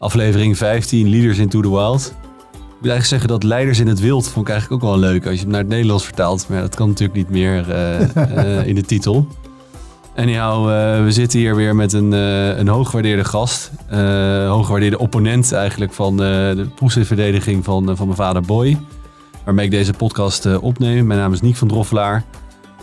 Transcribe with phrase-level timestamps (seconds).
[0.00, 2.14] aflevering 15, Leaders into the Wild.
[2.52, 5.26] Ik wil eigenlijk zeggen dat Leiders in het Wild vond ik eigenlijk ook wel leuk
[5.26, 6.48] als je hem naar het Nederlands vertaalt.
[6.48, 8.16] Maar dat kan natuurlijk niet meer eh,
[8.58, 9.26] eh, in de titel.
[10.16, 13.70] Anyhow, uh, we zitten hier weer met een, uh, een hooggewaardeerde gast.
[13.92, 18.78] Uh, hooggewaardeerde opponent eigenlijk van de proefverdediging van, van mijn vader Boy.
[19.44, 21.06] Waarmee ik deze podcast opneem.
[21.06, 22.24] Mijn naam is Niek van Droffelaar.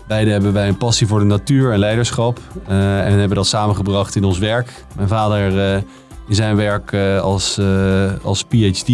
[0.08, 2.40] Beiden hebben wij een passie voor de natuur en leiderschap.
[2.68, 4.86] en hebben dat samengebracht in ons werk.
[4.96, 5.84] Mijn vader
[6.28, 7.60] in zijn werk als,
[8.24, 8.90] als PhD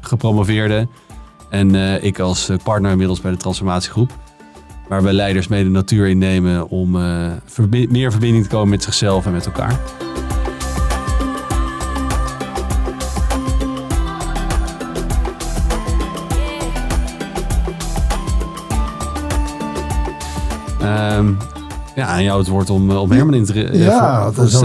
[0.00, 0.88] gepromoveerde.
[1.50, 4.10] En ik als partner inmiddels bij de transformatiegroep.
[4.88, 6.96] Waar we leiders mee de natuur innemen om
[7.44, 9.80] verbi meer verbinding te komen met zichzelf en met elkaar.
[21.16, 21.38] Um,
[21.94, 23.68] ja, aan jou het woord om, om Herman in te...
[23.72, 24.60] Ja, dat is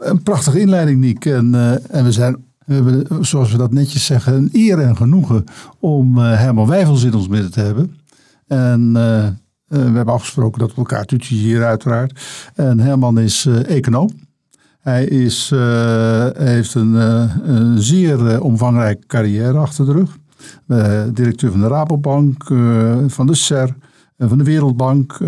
[0.00, 1.24] een prachtige inleiding, Niek.
[1.24, 4.96] En, uh, en we zijn we hebben, zoals we dat netjes zeggen, een eer en
[4.96, 5.44] genoegen
[5.78, 7.96] om Herman Wijfels in ons midden te hebben.
[8.46, 9.26] En uh,
[9.66, 12.20] we hebben afgesproken dat we elkaar hier uiteraard.
[12.54, 14.10] En Herman is econoom.
[14.80, 15.52] Hij is,
[16.36, 20.18] heeft een, zeer omvangrijke carrière achter de rug.
[21.14, 22.44] directeur van de Rabobank,
[23.06, 23.74] van de SER,
[24.18, 25.18] van de Wereldbank.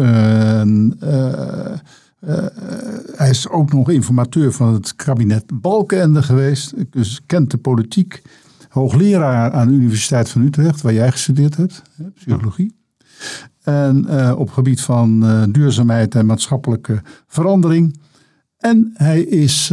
[3.17, 6.75] Hij is ook nog informateur van het kabinet Balkenende geweest.
[6.91, 8.23] Dus kent de politiek.
[8.69, 11.83] Hoogleraar aan de Universiteit van Utrecht, waar jij gestudeerd hebt,
[12.15, 12.77] psychologie.
[13.63, 15.21] En uh, op gebied van
[15.53, 18.01] duurzaamheid en maatschappelijke verandering.
[18.59, 19.73] En hij is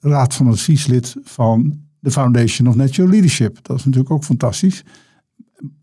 [0.00, 3.58] raad van advieslid van de Foundation of Natural Leadership.
[3.62, 4.84] Dat is natuurlijk ook fantastisch.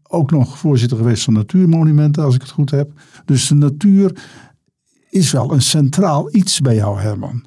[0.03, 2.91] Ook nog voorzitter geweest van Natuurmonumenten, als ik het goed heb.
[3.25, 4.23] Dus de natuur
[5.13, 7.43] is wel een centraal iets bij jou, Herman.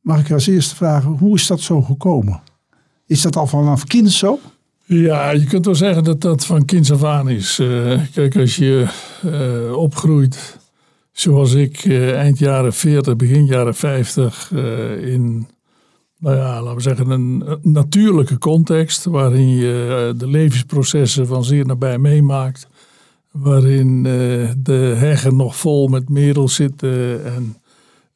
[0.00, 2.42] Mag ik als eerste vragen, hoe is dat zo gekomen?
[3.06, 4.38] Is dat al vanaf kind zo?
[4.84, 7.58] Ja, je kunt wel zeggen dat dat van kinds af aan is.
[7.58, 8.86] Uh, kijk, als je
[9.24, 10.58] uh, opgroeit
[11.12, 14.50] zoals ik uh, eind jaren 40, begin jaren 50
[15.00, 15.46] in,
[16.18, 21.98] nou ja, laten we zeggen, een natuurlijke context waarin je de levensprocessen van zeer nabij
[21.98, 22.68] meemaakt.
[23.32, 24.02] Waarin
[24.62, 27.56] de heggen nog vol met merels zitten en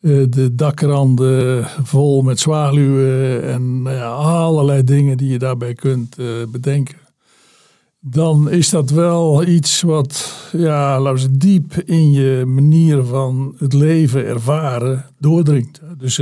[0.07, 6.19] eh, de dakranden vol met zwaluwen en nou ja, allerlei dingen die je daarbij kunt
[6.19, 6.97] uh, bedenken.
[8.01, 13.73] Dan is dat wel iets wat, ja, laten we diep in je manier van het
[13.73, 15.81] leven ervaren doordringt.
[15.99, 16.21] Dus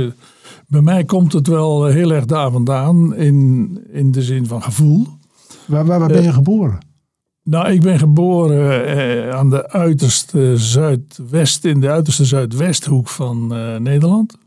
[0.67, 5.07] bij mij komt het wel heel erg daar vandaan in, in de zin van gevoel.
[5.65, 6.79] Waar, waar, waar ben je geboren?
[7.45, 13.75] Nou, ik ben geboren eh, aan de uiterste zuidwest, in de uiterste zuidwesthoek van eh,
[13.75, 14.37] Nederland.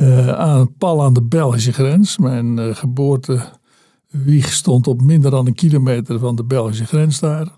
[0.00, 2.18] Uh, aan, pal aan de Belgische grens.
[2.18, 7.48] Mijn uh, geboortewieg stond op minder dan een kilometer van de Belgische grens daar.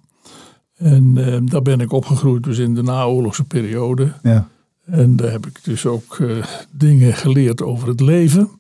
[0.77, 1.15] En
[1.47, 4.13] daar ben ik opgegroeid, dus in de naoorlogse periode.
[4.23, 4.49] Ja.
[4.85, 6.19] En daar heb ik dus ook
[6.71, 8.51] dingen geleerd over het leven.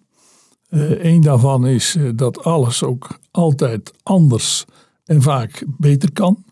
[1.00, 4.64] Eén daarvan is dat alles ook altijd anders
[5.04, 6.44] en vaak beter kan.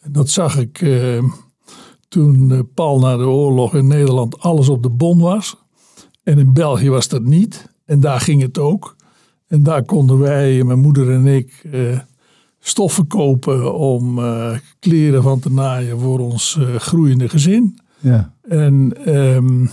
[0.00, 1.24] En dat zag ik eh,
[2.08, 5.56] toen uh, pal na de oorlog in Nederland alles op de bon was.
[6.22, 7.72] En in België was dat niet.
[7.84, 8.96] En daar ging het ook.
[9.46, 11.98] En daar konden wij, mijn moeder en ik, uh,
[12.60, 14.20] stoffen kopen om
[14.78, 17.78] kleren van te naaien voor ons groeiende gezin.
[18.00, 18.34] Ja.
[18.42, 19.70] En um,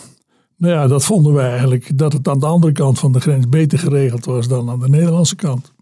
[0.62, 3.50] nou ja, dat vonden wij eigenlijk dat het aan de andere kant van de grens
[3.50, 5.74] beter geregeld was dan aan de Nederlandse kant.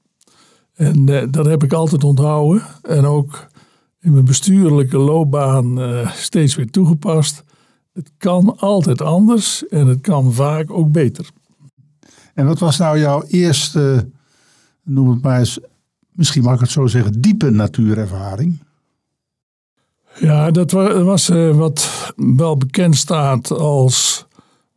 [0.80, 2.64] En uh, dat heb ik altijd onthouden.
[2.82, 3.48] En ook
[4.00, 7.44] in mijn bestuurlijke loopbaan uh, steeds weer toegepast.
[7.94, 11.30] Het kan altijd anders en het kan vaak ook beter.
[12.34, 14.10] En wat was nou jouw eerste,
[14.84, 15.60] noem het maar eens,
[16.12, 18.60] misschien mag ik het zo zeggen, diepe natuurervaring?
[20.20, 24.26] Ja, dat was uh, wat wel bekend staat als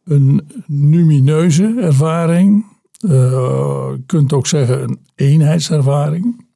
[0.05, 2.72] een numineuze ervaring.
[3.03, 6.47] Uh, je kunt ook zeggen een eenheidservaring.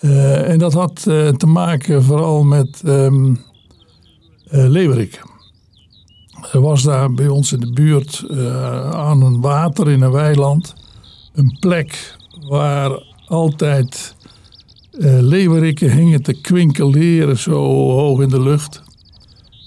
[0.00, 3.38] Uh, en dat had uh, te maken vooral met um,
[4.44, 5.20] leeuwerik.
[6.52, 8.24] Er was daar bij ons in de buurt
[8.92, 10.74] aan een water in een weiland
[11.32, 12.16] een plek
[12.48, 14.14] waar altijd
[15.20, 18.82] leeuweriken hingen te kwinkeleren zo hoog in de lucht.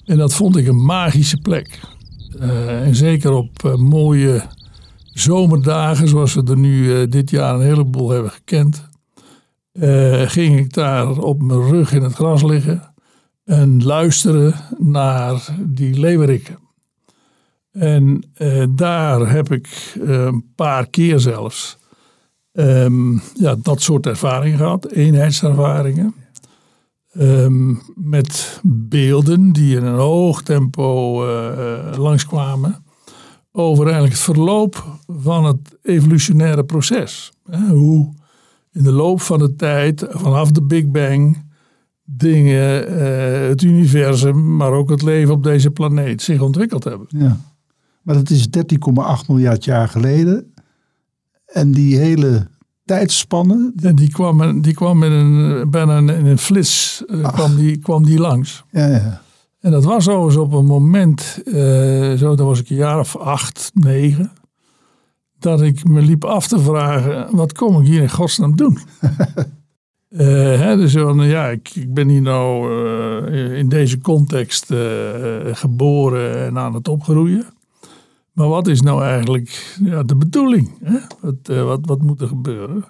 [0.05, 1.79] En dat vond ik een magische plek.
[2.39, 4.43] en zeker op mooie
[5.13, 8.89] zomerdagen, zoals we er nu uh, dit jaar een heleboel hebben gekend,
[9.73, 12.93] uh, ging ik daar op mijn rug in het gras liggen
[13.45, 16.57] en luisteren naar die leeuweriken.
[17.71, 21.77] En eh, daar heb ik eh, een paar keer zelfs
[22.51, 26.15] ehm, ja, dat soort ervaringen gehad, eenheidservaringen.
[27.11, 32.83] Ehm, met beelden die in een hoog tempo eh, langskwamen
[33.55, 37.31] over eigenlijk het verloop van het evolutionaire proces.
[37.69, 38.13] Hoe
[38.71, 41.51] in de loop van de tijd, vanaf de Big Bang,
[42.03, 47.07] dingen, eh, het universum, maar ook het leven op deze planeet zich ontwikkeld hebben.
[47.09, 47.37] Ja.
[48.01, 50.53] Maar dat is 13,8 miljard jaar geleden.
[51.45, 52.47] En die hele
[52.85, 53.73] tijdspanne.
[53.81, 58.05] En die kwam, die kwam in een, bijna in een flits uh, kwam, die, kwam
[58.05, 58.63] die langs.
[58.71, 59.21] Ja, ja.
[59.63, 63.17] En dat was overigens op een moment, uh, zo, dat was ik een jaar of
[63.17, 64.31] acht, negen,
[65.39, 68.77] dat ik me liep af te vragen, wat kom ik hier in godsnaam doen?
[70.09, 72.71] uh, hè, dus ja, ik, ik, ben hier nou
[73.31, 74.73] uh, in deze context
[75.51, 77.45] geboren en aan het opgroeien.
[78.31, 80.71] Maar wat is nou eigenlijk ja, de bedoeling?
[80.83, 80.97] Hè?
[81.21, 82.85] Wat, wat, wat moet er gebeuren?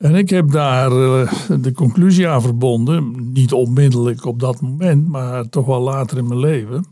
[0.00, 5.48] En ik heb daar uh, de conclusie aan verbonden, niet onmiddellijk op dat moment, maar
[5.48, 6.84] toch wel later in mijn leven.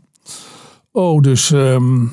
[0.91, 2.11] Oh, dus um,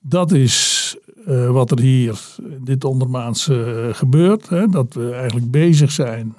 [0.00, 0.96] dat is
[1.28, 4.48] uh, wat er hier in dit ondermaanse uh, gebeurt.
[4.48, 4.66] Hè?
[4.66, 6.36] Dat we eigenlijk bezig zijn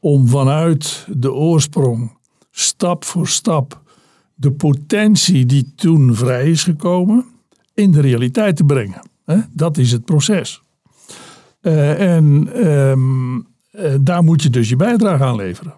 [0.00, 2.18] om vanuit de oorsprong,
[2.50, 3.82] stap voor stap,
[4.34, 7.24] de potentie die toen vrij is gekomen,
[7.74, 9.02] in de realiteit te brengen.
[9.24, 9.38] Hè?
[9.52, 10.62] Dat is het proces.
[11.66, 15.74] Uh, en um, uh, daar moet je dus je bijdrage aan leveren.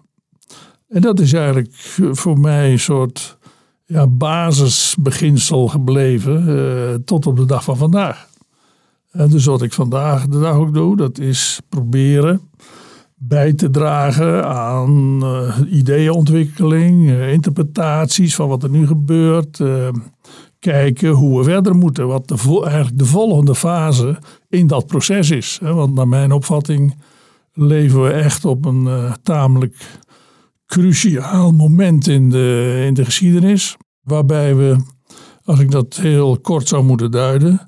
[0.87, 1.73] En dat is eigenlijk
[2.11, 3.37] voor mij een soort
[3.85, 8.27] ja, basisbeginsel gebleven tot op de dag van vandaag.
[9.11, 12.41] En dus wat ik vandaag de dag ook doe, dat is proberen
[13.15, 15.23] bij te dragen aan
[15.69, 19.61] ideeënontwikkeling, interpretaties van wat er nu gebeurt
[20.59, 22.07] kijken hoe we verder moeten.
[22.07, 24.17] Wat de, eigenlijk de volgende fase
[24.49, 25.59] in dat proces is.
[25.61, 26.95] Want naar mijn opvatting
[27.53, 29.75] leven we echt op een uh, tamelijk
[30.65, 33.77] cruciaal moment in de, in de geschiedenis.
[34.01, 34.77] Waarbij we,
[35.43, 37.67] als ik dat heel kort zou moeten duiden,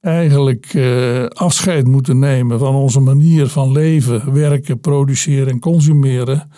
[0.00, 6.50] eigenlijk uh, afscheid moeten nemen van onze manier van leven, werken, produceren en consumeren.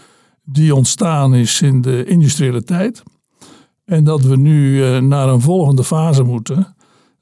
[0.45, 3.03] Die ontstaan is in de industriële tijd.
[3.93, 6.75] En dat we nu uh, naar een volgende fase moeten,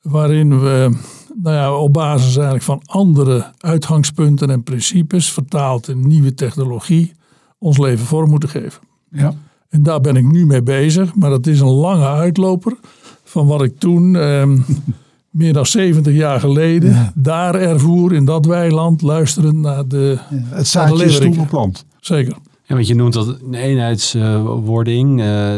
[0.02, 0.96] waarin we
[1.42, 7.12] nou ja, op basis eigenlijk van andere uitgangspunten en principes, vertaald in nieuwe technologie,
[7.58, 8.82] ons leven vorm moeten geven.
[9.10, 9.34] Ja.
[9.68, 12.76] En daar ben ik nu mee bezig, maar dat is een lange uitloper
[13.24, 14.48] van wat ik toen, eh,
[15.30, 17.12] meer dan 70 jaar geleden, ja.
[17.14, 20.18] daar ervoer in dat weiland, luisterend naar de.
[20.30, 21.84] Ja, het zaadje is toen geplant.
[22.00, 22.36] Zeker.
[22.70, 25.20] Ja, want je noemt dat een eenheidswording.
[25.20, 25.56] Uh,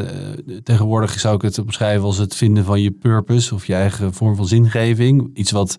[0.63, 4.37] tegenwoordig zou ik het omschrijven als het vinden van je purpose of je eigen vorm
[4.37, 5.31] van zingeving.
[5.35, 5.79] Iets wat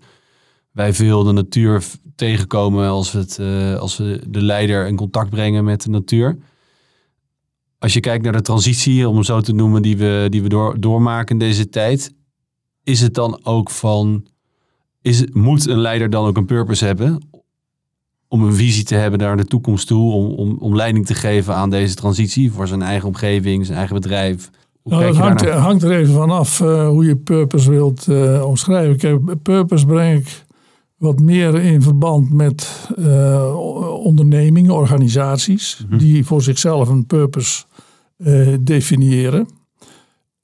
[0.72, 1.84] wij veel de natuur
[2.16, 6.38] tegenkomen als we, het, uh, als we de leider in contact brengen met de natuur.
[7.78, 10.48] Als je kijkt naar de transitie, om het zo te noemen, die we, die we
[10.48, 12.14] door, doormaken in deze tijd,
[12.82, 14.26] is het dan ook van,
[15.02, 17.20] is, moet een leider dan ook een purpose hebben?
[18.34, 21.54] Om een visie te hebben naar de toekomst toe, om, om, om leiding te geven
[21.54, 24.50] aan deze transitie voor zijn eigen omgeving, zijn eigen bedrijf.
[24.84, 28.96] Nou, het hangt, hangt, er even vanaf uh, hoe je purpose wilt uh, omschrijven.
[28.96, 30.44] Kijk, purpose breng ik
[30.96, 33.54] wat meer in verband met uh,
[34.04, 35.98] ondernemingen, organisaties, mm -hmm.
[35.98, 37.64] die voor zichzelf een purpose
[38.60, 39.48] definiëren.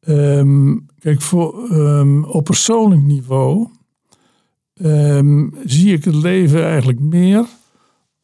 [0.09, 3.69] Um, kijk, voor, um, op persoonlijk niveau
[4.83, 7.45] um, zie ik het leven eigenlijk meer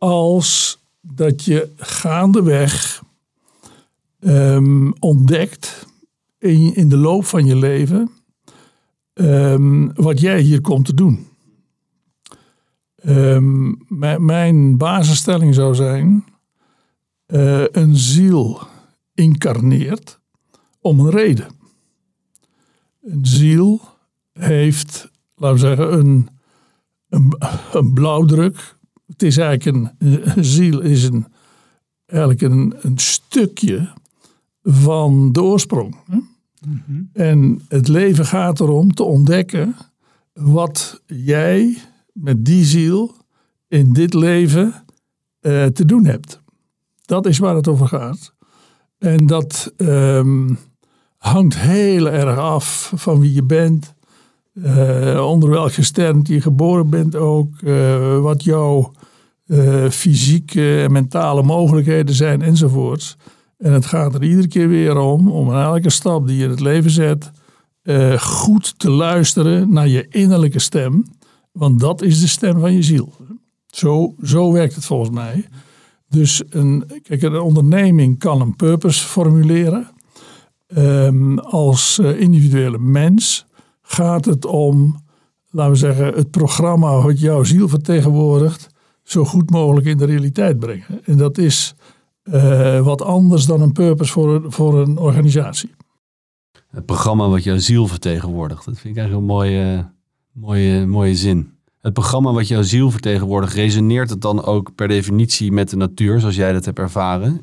[0.06, 3.02] als dat je gaandeweg
[4.20, 5.86] um, ontdekt
[6.38, 8.10] in, in, de loop van je leven
[9.14, 11.26] um, wat jij hier komt te doen.
[13.04, 13.84] Um,
[14.18, 16.24] mijn basisstelling zou zijn:
[17.26, 18.60] uh, een ziel
[19.14, 20.20] incarneert
[20.80, 21.48] om een reden.
[23.02, 23.80] Een ziel
[24.32, 26.28] heeft, laten we zeggen, een,
[27.72, 28.75] een blauwdruk,
[29.06, 31.26] het is eigenlijk een, ziel is een,
[32.06, 33.92] eigenlijk een, een stukje
[34.62, 35.96] van de oorsprong.
[36.06, 36.28] Mm
[36.86, 37.10] -hmm.
[37.12, 39.76] En het leven gaat erom te ontdekken
[40.32, 41.78] wat jij
[42.12, 43.14] met die ziel
[43.68, 44.74] in dit leven
[45.40, 46.40] uh, te doen hebt.
[47.02, 48.34] Dat is waar het over gaat.
[48.98, 50.58] En dat um,
[51.16, 53.94] hangt heel erg af van wie je bent,
[54.52, 58.92] uh, onder welk gesternte je geboren bent ook, uh, wat jouw
[59.46, 63.16] uh, fysieke en mentale mogelijkheden zijn enzovoorts.
[63.58, 66.50] En het gaat er iedere keer weer om, om in elke stap die je in
[66.50, 67.30] het leven zet,
[67.82, 71.04] eh, goed te luisteren naar je innerlijke stem.
[71.52, 73.12] Want dat is de stem van je ziel.
[73.66, 75.46] Zo, zo werkt het volgens mij.
[76.08, 79.88] Dus een, kijk, een onderneming kan een purpose formuleren.
[80.66, 83.46] Ehm, als eh, individuele mens
[83.82, 84.96] gaat het om,
[85.50, 88.68] laten we zeggen, het programma wat jouw ziel vertegenwoordigt,
[89.06, 91.04] zo goed mogelijk in de realiteit brengen.
[91.04, 91.74] En dat is
[92.22, 95.70] eh, wat anders dan een purpose voor, voor een organisatie.
[96.70, 98.64] Het programma wat jouw ziel vertegenwoordigt.
[98.64, 99.90] Dat vind ik eigenlijk een mooie,
[100.32, 101.50] mooie, mooie zin.
[101.80, 106.20] Het programma wat jouw ziel vertegenwoordigt, resoneert het dan ook per definitie met de natuur,
[106.20, 107.40] zoals jij dat hebt ervaren?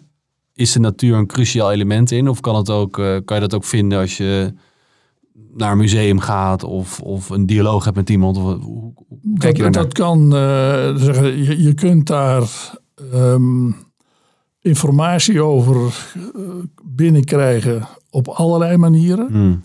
[0.54, 2.30] Is de natuur een cruciaal element in?
[2.30, 4.54] Of kan, het ook, eh, kan je dat ook vinden als je
[5.54, 8.38] naar een museum gaat of, of een dialoog hebt met iemand?
[8.38, 12.44] Of, hoe, hoe kijk je dat, kan eh, zeggen, je, je kunt daar
[13.12, 13.72] ehm,
[14.62, 16.42] informatie over eh,
[16.84, 19.28] binnenkrijgen op allerlei manieren.
[19.32, 19.60] Hmm.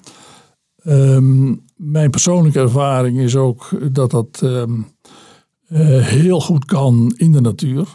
[0.82, 4.80] Ehm, mijn persoonlijke ervaring is ook dat dat ehm,
[5.68, 7.86] eh, heel goed kan in de natuur.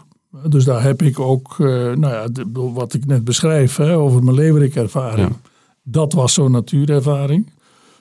[0.48, 4.36] Dus daar heb ik ook, nou ja, de- wat ik net beschrijf hè, over mijn
[4.36, 5.28] leeuwerikervaring.
[5.28, 5.50] Ja.
[5.82, 7.52] Dat was zo'n natuurervaring.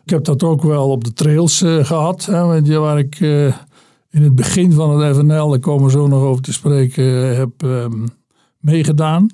[0.04, 2.26] Ik heb dat ook wel op de trails eh, gehad.
[2.26, 3.46] Hè, waar ik eh,
[4.10, 7.38] in het begin van het FNL, daar komen we zo nog over te spreken, eh,
[7.38, 8.08] heb ehm,
[8.60, 9.30] meegedaan.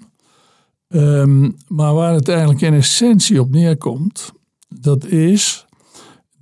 [0.88, 4.32] Ehm, maar waar het eigenlijk in essentie op neerkomt,
[4.68, 5.66] dat is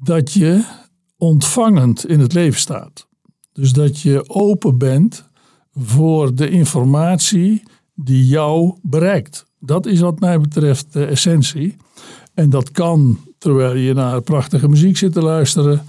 [0.03, 0.63] dat je
[1.17, 3.07] ontvangend in het leven staat.
[3.53, 5.29] Dus dat je open bent
[5.73, 7.63] voor de informatie
[7.95, 9.45] die jou bereikt.
[9.59, 11.75] Dat is wat mij betreft de essentie.
[12.33, 15.81] En dat kan terwijl je naar prachtige muziek zit te luisteren.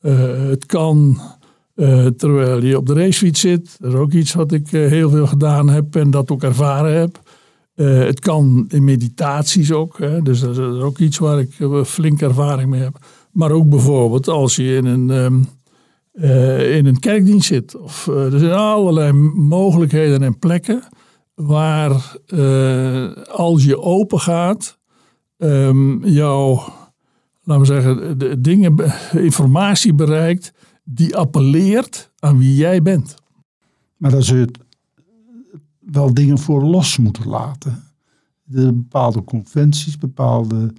[0.00, 1.20] Eh, het kan
[1.74, 3.76] eh, terwijl je op de racefiets zit.
[3.80, 6.98] Dat is ook iets wat ik eh, heel veel gedaan heb en dat ook ervaren
[6.98, 7.22] heb.
[7.74, 9.98] Het kan in meditaties ook.
[9.98, 10.22] Hè?
[10.22, 12.98] Dus dat is ook iets waar ik flink ervaring mee heb.
[13.32, 15.34] Maar ook bijvoorbeeld als je in een, ehm,
[16.12, 17.76] eh, in een kerkdienst zit.
[17.76, 20.82] Of, er zijn allerlei mogelijkheden en plekken
[21.34, 22.16] waar
[23.30, 24.78] als je open gaat,
[25.38, 26.62] ehm, jouw,
[27.44, 28.76] laten we zeggen, de dingen,
[29.12, 30.52] informatie bereikt
[30.84, 33.14] die appelleert aan wie jij bent.
[33.96, 34.50] Maar daar zul je
[35.78, 37.82] wel dingen voor los moeten laten.
[38.42, 40.72] De bepaalde conventies, bepaalde,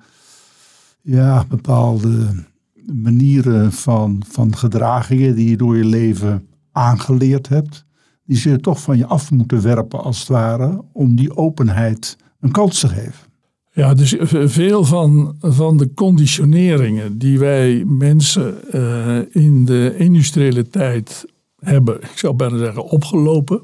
[1.01, 2.45] ja, bepaalde
[2.93, 7.85] manieren van, van gedragingen die je door je leven aangeleerd hebt.
[8.25, 12.17] Die zul je toch van je af moeten werpen als het ware om die openheid
[12.39, 13.33] een kans te geven.
[13.75, 21.25] Ja, dus veel van, van de conditioneringen die wij mensen eh, in de industriële tijd
[21.59, 23.61] hebben, ik zou bijna zeggen, opgelopen.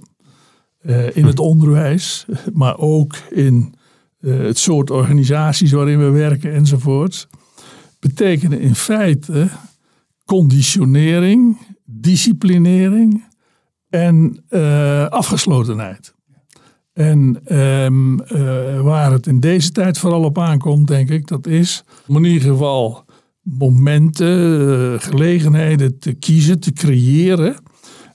[0.82, 3.74] eh, in het onderwijs, maar ook in
[4.20, 7.27] eh, het soort organisaties waarin we werken enzovoorts.
[8.00, 9.48] Betekenen in feite
[10.25, 13.24] conditionering, disciplinering
[13.89, 14.44] en
[15.10, 16.13] afgeslotenheid.
[16.93, 21.83] En ehm, eh, waar het in deze tijd vooral op aankomt, denk ik, dat is
[22.07, 23.05] om in ieder geval
[23.41, 27.55] momenten, eh, gelegenheden te kiezen, te creëren,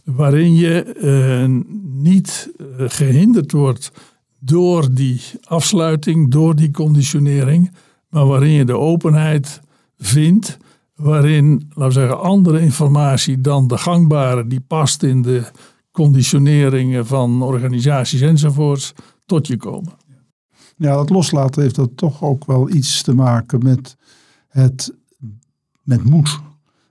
[0.05, 1.63] waarin je eh,
[2.03, 3.93] niet eh, gehinderd wordt
[4.39, 7.73] door die afsluiting, door die conditionering,
[8.09, 9.61] maar waarin je de openheid
[9.99, 10.57] vindt,
[10.95, 15.43] waarin, laten we zeggen, andere informatie dan de gangbare, die past in de
[15.97, 18.93] conditioneringen van organisaties enzovoorts,
[19.27, 19.93] tot je komen.
[20.77, 23.97] Ja, dat loslaten heeft dat toch ook wel iets te maken met
[24.49, 24.95] het
[25.83, 26.41] met moed.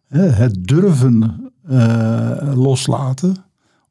[0.08, 3.36] Het durven eh, loslaten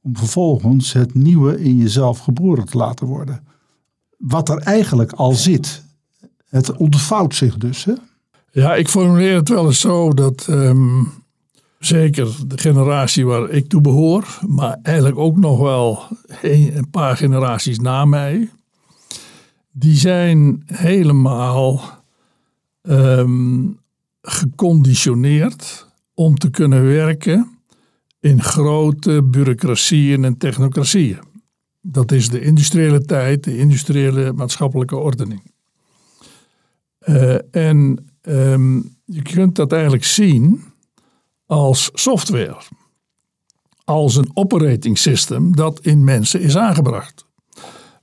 [0.02, 3.46] om vervolgens het nieuwe in jezelf geboren te laten worden.
[4.16, 5.84] Wat er eigenlijk al zit.
[6.48, 7.84] Het ontvouwt zich dus.
[7.84, 7.92] Hè?
[8.50, 11.02] Ja, ik formuleer het wel eens zo dat ehm,
[11.86, 16.02] zeker de generatie waar ik toe behoor, maar eigenlijk ook nog wel
[16.42, 18.50] een, paar generaties na mij,
[19.72, 21.80] die zijn helemaal
[22.82, 23.66] ehm,
[24.22, 27.58] geconditioneerd om te kunnen werken
[28.20, 31.18] in grote bureaucratieën en technocratieën.
[31.80, 35.42] Dat is de industriële tijd, de industriële maatschappelijke ordening.
[36.98, 40.72] Eh, en ehm, je kunt dat eigenlijk zien
[41.54, 42.56] als software.
[43.84, 47.26] Als een operating system dat in mensen is aangebracht.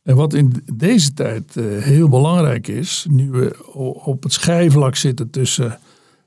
[0.03, 5.29] En wat in deze tijd eh, heel belangrijk is, nu we op het schijfvlak zitten
[5.29, 5.79] tussen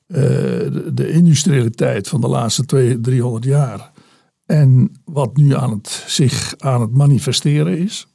[0.07, 3.93] eh, de, de industriële tijd van de laatste 200, 300 jaar
[4.47, 8.07] en wat nu aan het, zich aan het manifesteren is,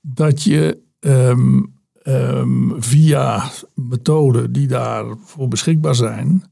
[0.00, 1.60] dat je ehm,
[2.02, 6.51] ehm, via methoden die daarvoor beschikbaar zijn,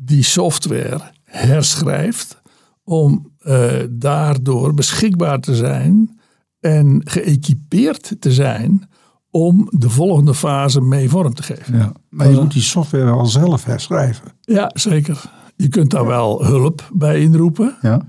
[0.00, 2.40] die software herschrijft
[2.84, 6.20] om uh, daardoor beschikbaar te zijn
[6.60, 8.88] en geëquipeerd te zijn
[9.30, 11.78] om de volgende fase mee vorm te geven.
[11.78, 14.32] Ja, maar je moet die software wel zelf herschrijven.
[14.40, 15.30] Ja, zeker.
[15.56, 17.76] Je kunt daar wel hulp bij inroepen.
[17.82, 18.02] Ja.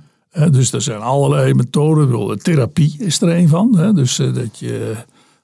[0.49, 2.39] dus er zijn allerlei methoden.
[2.39, 3.91] Therapie is er een van.
[3.95, 4.95] Dus eh, dat je,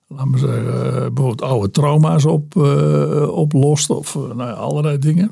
[0.07, 3.89] laten we zeggen, eh, bijvoorbeeld oude trauma's op, uh, oplost.
[3.89, 5.31] Of nou ja, allerlei dingen.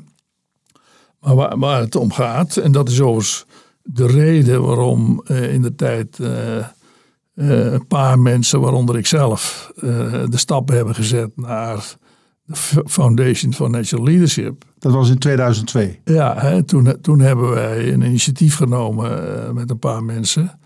[1.24, 3.46] Maar waar, waar, het om gaat, en dat is overigens
[3.82, 6.18] de reden waarom in de tijd
[7.34, 9.70] een paar mensen, waaronder ik zelf,
[10.28, 11.96] de stappen hebben gezet naar
[12.44, 12.54] de
[12.86, 14.64] Foundation for Natural Leadership.
[14.78, 16.00] Dat was in 2002.
[16.04, 20.58] Ja, hè, toen, toen hebben wij een initiatief genomen met een paar mensen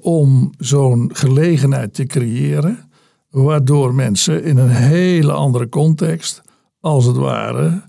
[0.00, 2.90] om zo'n gelegenheid te creëren,
[3.30, 6.42] waardoor mensen in een hele andere context,
[6.80, 7.82] als het ware,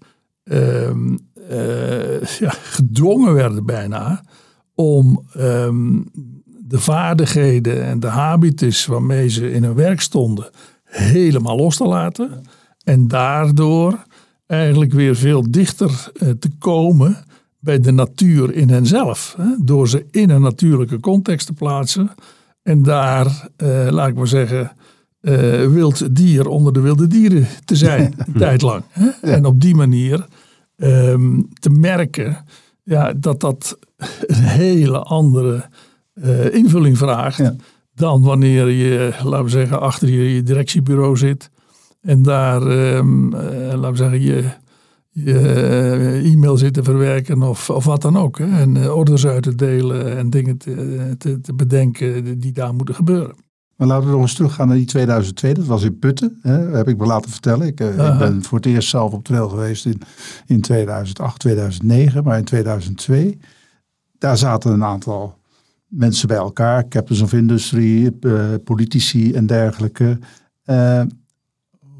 [1.50, 4.24] uh, ja, gedwongen werden bijna
[4.75, 6.00] om ehm,
[6.46, 10.50] de vaardigheden en de habitus waarmee ze in hun werk stonden
[10.84, 12.41] helemaal los te laten.
[12.84, 14.03] En daardoor
[14.46, 17.18] eigenlijk weer veel dichter eh, te komen
[17.60, 19.36] bij de natuur in henzelf.
[19.62, 22.12] Door ze in een natuurlijke context te plaatsen.
[22.63, 24.72] En daar, eh, laat ik maar zeggen,
[25.22, 25.34] uh,
[25.68, 28.84] wild dier onder de wilde dieren te zijn, een tijd lang.
[29.22, 30.27] En op die manier
[30.79, 32.38] ehm, te merken
[32.83, 33.77] ja, dat dat
[34.27, 35.69] een hele andere
[36.51, 37.51] invulling vraagt.
[37.93, 41.50] Dan wanneer je, laten we zeggen, achter je directiebureau zit
[42.01, 44.43] en daar, um, laten we zeggen, je,
[45.09, 48.38] je eh, e-mail zit te verwerken of, of wat dan ook.
[48.38, 48.59] Hè?
[48.59, 53.36] En orders uit te delen en dingen te, te, te, bedenken die daar moeten gebeuren.
[53.79, 55.53] Maar laten we nog eens teruggaan naar die 2002.
[55.53, 56.51] Dat was in Putten, hè?
[56.51, 57.67] heb ik me laten vertellen.
[57.67, 60.01] Ik, ik, ben voor het eerst zelf op trail geweest in,
[60.45, 62.24] in 2008, 2009.
[62.24, 63.38] Maar in 2002,
[64.17, 65.38] daar zaten een aantal
[65.88, 66.88] mensen bij elkaar.
[66.88, 68.12] Captains of Industry,
[68.63, 70.20] politici en dergelijke.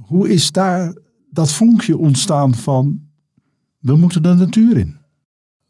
[0.02, 0.94] Hoe is daar
[1.30, 3.02] dat vonkje ontstaan van
[3.80, 4.98] we moeten de natuur in?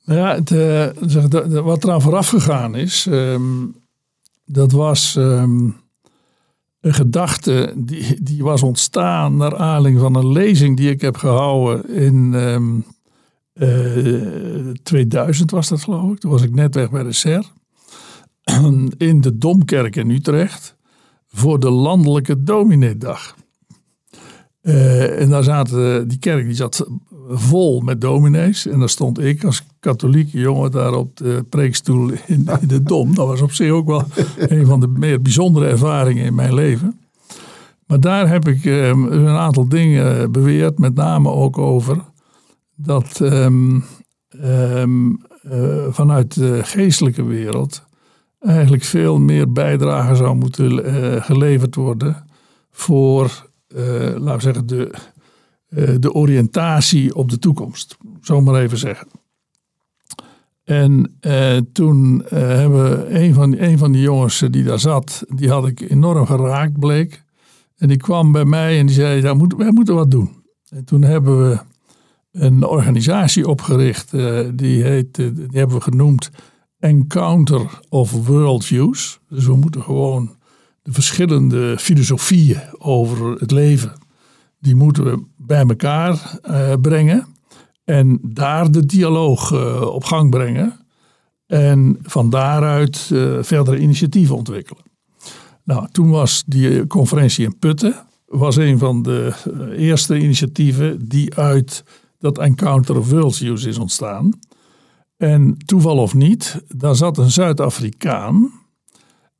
[0.06, 3.65] Nou ja, de, wat eraan vooraf gegaan is, ehm,
[4.45, 5.76] dat was um,
[6.82, 11.89] een gedachte die, die was ontstaan naar aanleiding van een lezing die ik heb gehouden
[11.89, 12.86] in um,
[13.54, 16.20] uh, 2000 was dat geloof ik.
[16.20, 17.46] Toen was ik net weg bij de SER.
[18.98, 20.76] In de Domkerk in Utrecht
[21.28, 23.36] voor de landelijke domineedag.
[24.62, 26.88] Uh, en daar zaten, die kerk die zat
[27.30, 28.68] vol met dominees.
[28.68, 33.15] En daar stond ik als katholieke jongen daar op de preekstoel in, de dom.
[33.15, 34.04] Dat was op zich ook wel
[34.38, 37.00] een van de meer bijzondere ervaringen in mijn leven.
[37.86, 41.98] Maar daar heb ik um, een aantal dingen beweerd, met name ook over
[42.76, 43.84] dat um,
[44.44, 47.84] um, uh, vanuit de geestelijke wereld
[48.39, 52.26] eigenlijk veel meer bijdrage zou moeten uh, geleverd worden
[52.72, 53.84] voor uh,
[54.18, 54.94] laten we zeggen, de,
[56.00, 57.98] de oriëntatie op de toekomst.
[58.22, 59.08] Zo maar even zeggen.
[60.64, 65.68] En uh, toen hebben een van, een van die jongens die daar zat, die had
[65.68, 67.24] ik enorm geraakt, bleek.
[67.78, 70.30] En die kwam bij mij en die zei, ja, moet, wij moeten wat doen.
[70.70, 71.60] En toen hebben we
[72.32, 74.12] een organisatie opgericht,
[74.54, 76.30] die, heet, die hebben we genoemd
[76.80, 79.20] Encounter of Worldviews.
[79.30, 80.38] Dus we moeten gewoon
[80.82, 83.94] de verschillende filosofieën over het leven,
[84.60, 87.26] die moeten we bij elkaar uh, brengen.
[87.84, 90.80] En daar de dialoog uh, op gang brengen.
[91.46, 94.84] En van daaruit uh, verdere initiatieven ontwikkelen.
[95.64, 97.96] Nou, toen was die conferentie in Putten.
[98.26, 99.34] Was een van de
[99.78, 101.84] eerste initiatieven die uit
[102.20, 104.40] dat Encounter of Worldviews is ontstaan.
[105.18, 108.52] En toeval of niet, daar zat een Zuid-Afrikaan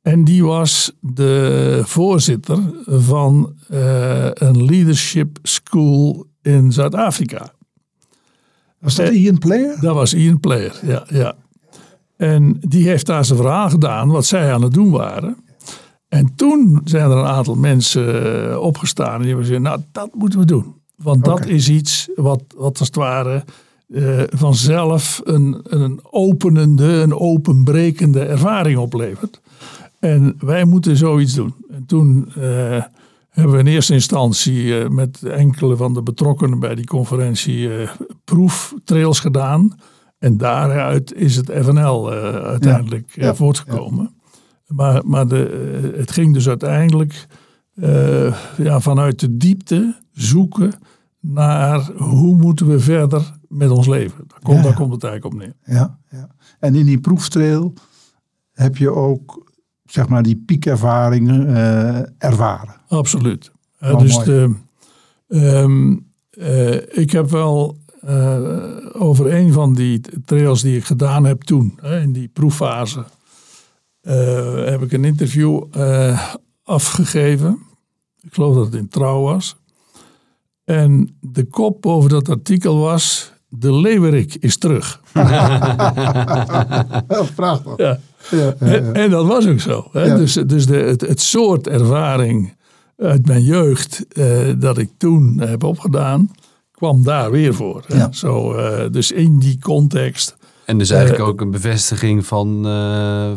[0.02, 7.52] en die was de voorzitter van uh, een leadership school in Zuid-Afrika.
[8.78, 9.80] Was dat Ian Player?
[9.80, 11.34] Dat was Ian Player, ja, ja.
[12.16, 15.36] En die heeft daar zijn verhaal gedaan wat zij aan het doen waren.
[16.08, 20.14] En toen zijn er een aantal mensen eh, opgestaan en die hebben gezegd, nou dat
[20.14, 20.74] moeten we doen.
[20.96, 23.44] Want dat is iets wat, wat als het ware
[23.88, 29.40] uh, vanzelf een, een openende, een openbrekende ervaring oplevert.
[30.00, 31.54] En wij moeten zoiets doen.
[31.70, 32.82] En toen uh,
[33.28, 37.90] hebben we in eerste instantie uh, met enkele van de betrokkenen bij die conferentie uh,
[38.24, 39.74] proeftrails gedaan.
[40.18, 43.24] En daaruit is het FNL uiteindelijk ja.
[43.24, 43.34] Ja.
[43.34, 44.14] voortgekomen.
[44.14, 44.74] Ja.
[44.74, 47.26] Maar, maar de, het ging dus uiteindelijk
[47.74, 50.72] eh, ja, vanuit de diepte zoeken
[51.20, 54.24] naar hoe moeten we verder met ons leven.
[54.26, 55.76] Daar komt, daar komt het eigenlijk op neer.
[55.76, 56.28] Ja, ja.
[56.58, 57.72] En in die proeftrail
[58.52, 59.49] heb je ook
[59.90, 62.74] zeg maar die piekervaringen eh, ervaren.
[62.88, 63.50] Absoluut.
[63.98, 64.54] Dus de,
[65.28, 65.96] ehm,
[66.30, 68.56] eh, ik heb wel eh,
[68.92, 73.04] over een van die trails die ik gedaan heb toen, in die proeffase,
[74.64, 75.64] heb ik een interview
[76.64, 77.58] afgegeven.
[78.20, 79.56] Ik geloof dat het in Trouw was.
[80.64, 85.00] En de kop over dat artikel was, de leeuwerik is terug.
[87.34, 87.76] Prachtig.
[87.76, 87.98] Ja.
[88.30, 89.88] Ja, ja, En, en dat was ook zo.
[89.92, 90.04] Hè?
[90.04, 90.16] Ja.
[90.16, 92.56] Dus, dus de, het, het soort ervaring
[92.96, 96.30] uit mijn jeugd eh, dat ik toen heb opgedaan,
[96.72, 97.84] kwam daar weer voor.
[97.86, 97.96] Hè?
[97.96, 98.12] Ja.
[98.12, 100.36] Zo, eh, dus in die context.
[100.64, 103.32] En dus eigenlijk ook een bevestiging van, eh,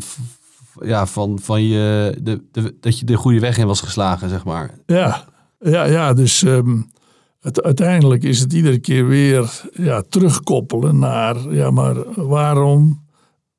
[0.82, 4.44] ja, van, van je, de, de, dat je de goede weg in was geslagen, zeg
[4.44, 4.72] maar.
[4.86, 5.26] Ja,
[5.60, 6.82] ja, ja dus ehm,
[7.40, 13.03] het, uiteindelijk is het iedere keer weer ja, terugkoppelen naar, ja, maar waarom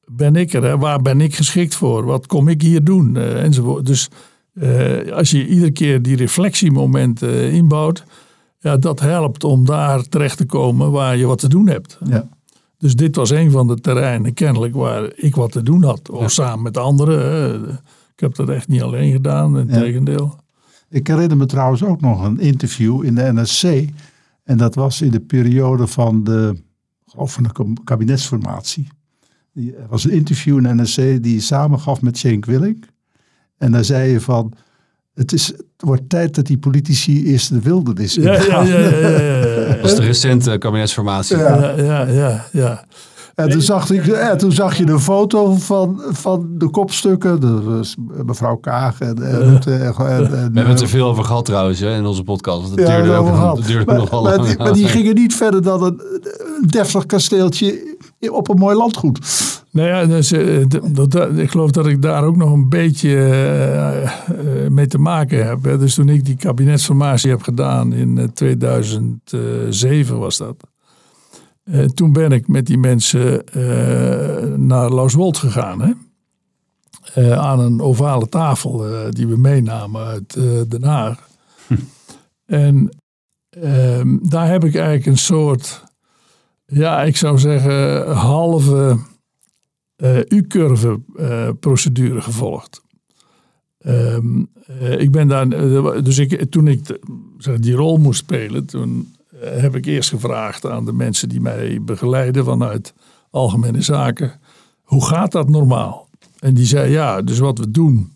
[0.06, 0.62] ben ik er?
[0.64, 0.78] Hè?
[0.78, 2.04] Waar ben ik geschikt voor?
[2.04, 3.16] Wat kom ik hier doen?
[3.16, 3.86] Eh, enzovoort.
[3.86, 4.08] Dus
[4.54, 8.04] eh, als je iedere keer die reflectiemomenten eh, inbouwt,
[8.58, 11.98] ja, dat helpt om daar terecht te komen waar je wat te doen hebt.
[12.04, 12.28] Ja.
[12.78, 16.10] Dus dit was een van de terreinen kennelijk waar ik wat te doen had.
[16.10, 17.62] Of samen met anderen.
[18.12, 19.78] Ik heb dat echt niet alleen gedaan, in Ja.
[19.78, 20.36] tegendeel.
[20.88, 23.64] Ik herinner me trouwens ook nog een interview in de NSC.
[24.44, 26.62] En dat was in de periode van de,
[27.06, 28.88] geloof van de kabinetsformatie.
[29.54, 32.84] Die- Er was een interview in NSC die je samen gaf met Cenk Willink.
[33.58, 34.52] En daar zei je van,
[35.14, 38.66] het, is, het wordt tijd dat die politici eerst de wildernis Ja, ja, ingaan.
[38.66, 41.36] ja, ja, ja, ja, Dat was de recente kabinetsformatie.
[41.36, 41.70] Ja.
[42.06, 42.84] ja, ja.
[43.34, 47.40] En toen zag, ik, en toen zag je een foto van, van de kopstukken.
[47.40, 49.72] Dat was mevrouw Kaag en, en Rutte.
[49.74, 52.72] En, en, en, We hebben het er veel over gehad trouwens hè, in onze podcast.
[52.74, 54.48] Ja, duurde, ook, dat duurde maar, nogal maar, lang.
[54.48, 56.00] die, maar die gingen niet verder dan een,
[56.60, 57.93] een deftig kasteeltje
[58.32, 59.18] op een mooi landgoed.
[59.70, 63.16] Nou ja, dus, eh, dat, dat- ik geloof dat ik daar ook nog een beetje
[63.16, 64.10] eh, eh,
[64.70, 65.64] mee te maken heb.
[65.64, 65.78] Hè.
[65.78, 70.56] Dus toen ik die kabinetsformatie heb gedaan in eh, 2007 was dat.
[71.94, 75.80] Toen ben ik met die mensen eh, naar Lauswold gegaan.
[75.80, 75.92] Hè.
[77.36, 80.32] Aan een ovale tafel die we meenamen uit
[80.70, 81.28] Den Haag.
[82.46, 82.88] En
[83.50, 85.84] ehm, daar heb ik eigenlijk een soort,
[86.66, 88.98] ja, ik zou zeggen, halve
[89.96, 92.82] eh U-curve eh, procedure gevolgd.
[93.78, 95.48] Ehm, eh, ik ben daar,
[96.02, 96.98] dus ik, toen ik
[97.38, 101.78] zeg, die rol moest spelen, toen heb ik eerst gevraagd aan de mensen die mij
[101.82, 102.94] begeleiden vanuit
[103.30, 104.40] Algemene Zaken,
[104.82, 106.08] hoe gaat dat normaal?
[106.38, 108.12] En die zei ja, dus wat we doen,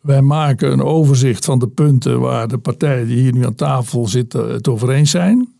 [0.00, 4.06] wij maken een overzicht van de punten waar de partijen die hier nu aan tafel
[4.06, 5.51] zitten het over eens zijn.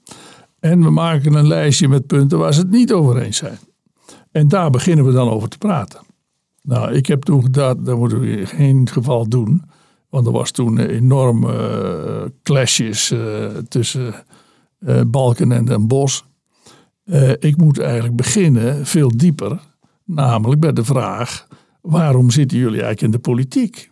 [0.63, 3.59] En we maken een lijstje met punten waar ze het niet over eens zijn.
[4.31, 6.01] En daar beginnen we dan over te praten.
[6.63, 9.63] Nou, ik heb toen gedacht, dat moeten we in geen geval doen.
[10.09, 14.15] Want er was toen enorme eh, clashes eh, tussen
[14.79, 16.23] eh, Balken en Den Bosch.
[17.05, 19.61] Eh, ik moet eigenlijk beginnen veel dieper.
[20.05, 21.47] Namelijk bij de vraag,
[21.81, 23.91] waarom zitten jullie eigenlijk in de politiek?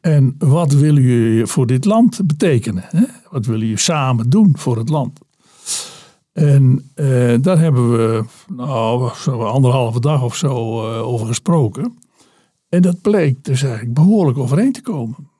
[0.00, 2.84] En wat willen jullie voor dit land betekenen?
[2.86, 3.04] Hè?
[3.30, 5.20] Wat willen jullie samen doen voor het land?
[6.32, 10.54] En eh, daar hebben we nou, anderhalve dag of zo
[10.88, 11.98] eh, over gesproken.
[12.68, 15.30] En dat bleek dus eigenlijk behoorlijk overeen te komen.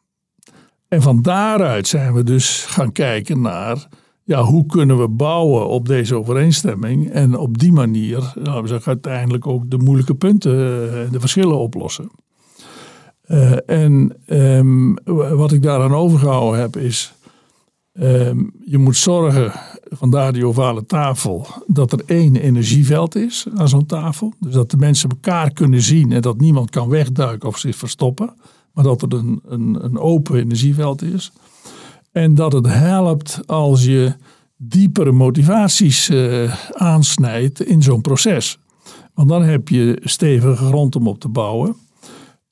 [0.88, 3.88] En van daaruit zijn we dus gaan kijken naar
[4.24, 7.10] ja, hoe kunnen we bouwen op deze overeenstemming.
[7.10, 10.52] En op die manier nou, uiteindelijk ook de moeilijke punten
[11.04, 12.10] en de verschillen oplossen.
[13.22, 14.94] Eh, en ehm,
[15.36, 17.14] wat ik daaraan overgehouden heb is,
[17.92, 19.52] ehm, je moet zorgen,
[19.88, 24.32] vandaar die ovale tafel, dat er één energieveld is aan zo'n tafel.
[24.40, 28.34] Dus dat de mensen elkaar kunnen zien en dat niemand kan wegduiken of zich verstoppen.
[28.72, 31.32] Maar dat er een, een, een open energieveld is.
[32.12, 34.14] En dat het helpt als je
[34.56, 38.58] diepere motivaties eh, aansnijdt in zo'n proces.
[39.14, 41.76] Want dan heb je stevige grond om op te bouwen.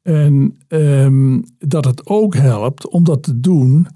[0.02, 3.86] En ehm, dat het ook helpt om dat te doen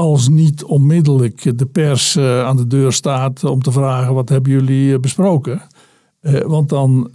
[0.00, 4.52] als niet onmiddellijk de pers eh, aan de deur staat om te vragen wat hebben
[4.52, 5.62] jullie eh, besproken.
[6.20, 7.10] Eh, want dan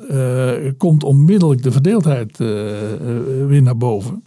[0.77, 2.37] komt onmiddellijk de verdeeldheid
[3.47, 4.23] weer naar boven.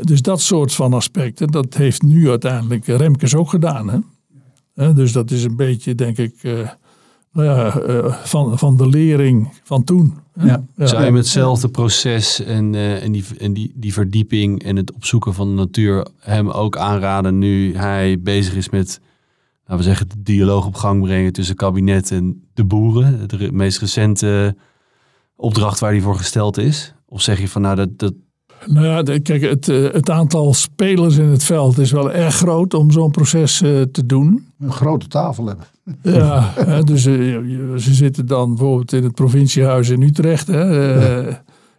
[0.00, 4.04] Dus dat soort van aspecten, dat heeft nu uiteindelijk Remkes ook gedaan.
[4.74, 4.92] Hè?
[4.92, 6.34] Dus dat is een beetje, denk ik,
[7.32, 10.14] ja, eh, van, van de lering van toen.
[10.32, 10.46] hè.
[10.46, 10.64] Ja.
[10.76, 14.92] Zou je met hetzelfde proces en, eh, en, die, en die, die verdieping en het
[14.92, 19.00] opzoeken van de natuur hem ook aanraden nu hij bezig is met,
[19.60, 23.28] laten we zeggen, de dialoog op gang brengen tussen kabinet en de boeren?
[23.28, 24.56] De meest recente
[25.36, 26.94] opdracht waar hij voor gesteld is?
[27.06, 28.14] Of zeg je van nou, dat, dat,
[28.66, 32.74] Nou ja, kijk, het, eh, het aantal spelers in het veld is wel erg groot
[32.74, 34.46] om zo'n proces eh, te doen.
[34.60, 35.66] Een grote tafel hebben.
[36.02, 37.14] Ja, dus eh,
[37.76, 40.46] ze zitten dan bijvoorbeeld in het provinciehuis in Utrecht.
[40.46, 41.28] Hè,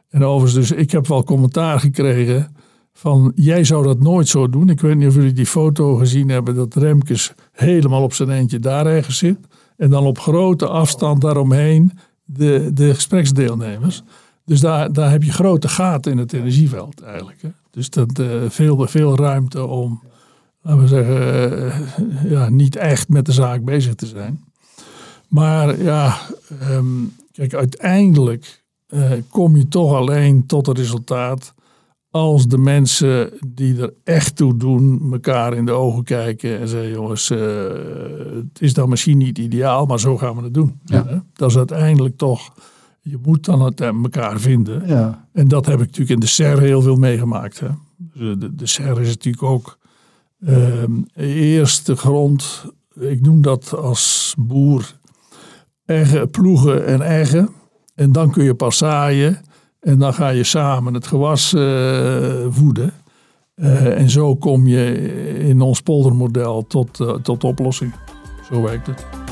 [0.10, 2.56] En overigens, dus ik heb wel commentaar gekregen
[2.94, 4.70] van jij zou dat nooit zo doen.
[4.70, 8.60] Ik weet niet of jullie die foto gezien hebben dat Remkes helemaal op zijn eentje
[8.60, 9.38] daar ergens zit.
[9.78, 11.92] En dan op grote afstand daaromheen
[12.26, 14.04] de, de gespreksdeelnemers.
[14.46, 17.42] Dus daar, daar heb je grote gaten in het energieveld eigenlijk.
[17.42, 17.50] Hè.
[17.72, 20.04] Dus dat eh, veel, veel ruimte om,
[20.62, 24.44] laten we zeggen, eh, ja, niet echt met de zaak bezig te zijn.
[25.28, 26.18] Maar ja,
[26.60, 26.86] ehm,
[27.32, 31.54] kijk, uiteindelijk eh, kom je toch alleen tot het resultaat
[32.10, 36.92] als de mensen die er echt toe doen, elkaar in de ogen kijken en zeggen:
[36.92, 40.80] jongens, het is dan misschien niet ideaal, maar zo gaan we het doen.
[40.86, 41.24] Ja.
[41.34, 42.54] Dat is uiteindelijk toch,
[43.04, 44.88] je moet dan het eh, elkaar vinden.
[44.88, 45.28] Ja.
[45.34, 47.60] En dat heb ik natuurlijk in de SER heel veel meegemaakt.
[47.60, 47.68] Hè.
[47.98, 49.78] De, de, de SER is natuurlijk ook
[50.46, 52.66] ehm eerst de grond.
[53.00, 55.00] Ik noem dat als boer
[55.86, 57.50] eggen, ploegen en eggen.
[57.96, 59.38] En dan kun je pas zaaien.
[59.80, 62.92] En dan ga je samen het gewas eh, voeden.
[63.56, 64.94] Eh, en zo kom je
[65.40, 67.94] in ons poldermodel tot, tot oplossing.
[68.52, 69.23] Zo werkt het.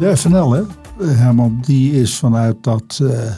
[0.00, 0.64] De FNL, hè,
[1.06, 3.34] Herman, die is vanuit dat, eh,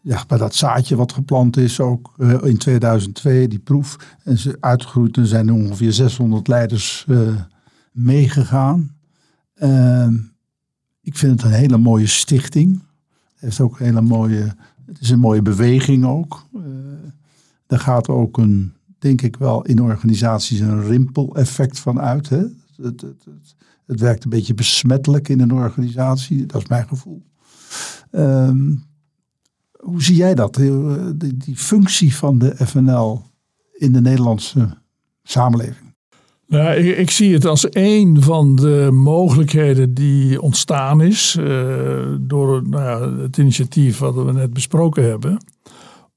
[0.00, 4.16] ja, bij dat zaadje wat geplant is, ook eh, in 2002, die proef.
[4.24, 7.34] En ze uitgegroeid en zijn er ongeveer 600 leiders eh,
[7.92, 8.96] meegegaan.
[9.54, 10.14] Ehm,
[11.00, 12.72] ik vind het een hele mooie stichting.
[12.72, 14.54] Het heeft ook een hele mooie,
[14.86, 16.46] het is een mooie beweging ook.
[17.66, 22.28] Daar gaat ook een, denk ik wel, in organisaties een rimpel-effect van uit.
[22.28, 22.42] Hè?
[22.76, 23.26] Het, het,
[23.86, 27.22] het werkt een beetje besmettelijk in een organisatie, dat is mijn gevoel.
[28.10, 28.74] Ehm,
[29.72, 33.22] hoe zie jij dat, eh, die, functie van de FNL
[33.72, 34.78] in de Nederlandse
[35.22, 35.94] samenleving?
[36.46, 42.68] Nou, ik, ik zie het als een van de mogelijkheden die ontstaan is eh, door
[42.68, 45.44] nou ja, het initiatief wat we net besproken hebben,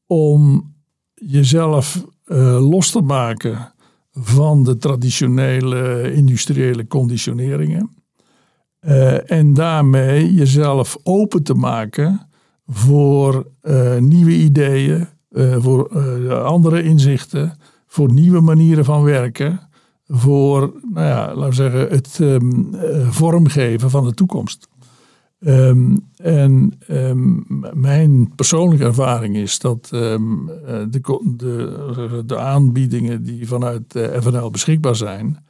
[0.05, 0.73] om
[1.13, 3.73] jezelf eh, los te maken
[4.19, 7.95] van de traditionele industriële conditioneringen.
[8.79, 12.29] Eh, en daarmee jezelf open te maken
[12.67, 15.99] voor eh, nieuwe ideeën, eh, voor
[16.33, 19.69] andere inzichten, voor nieuwe manieren van werken
[20.07, 24.67] voor, nou ja, laten we zeggen, het ehm, eh, vormgeven van de toekomst.
[25.45, 27.39] Ehm, en ehm,
[27.73, 34.49] mijn persoonlijke ervaring is dat ehm, eh, de, de, de aanbiedingen die vanuit de FNL
[34.49, 35.45] beschikbaar zijn,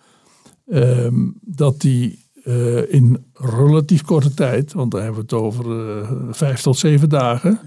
[1.42, 6.62] dat die eh, in relatief korte tijd, want daar hebben we het over eh, vijf
[6.62, 7.60] tot zeven dagen,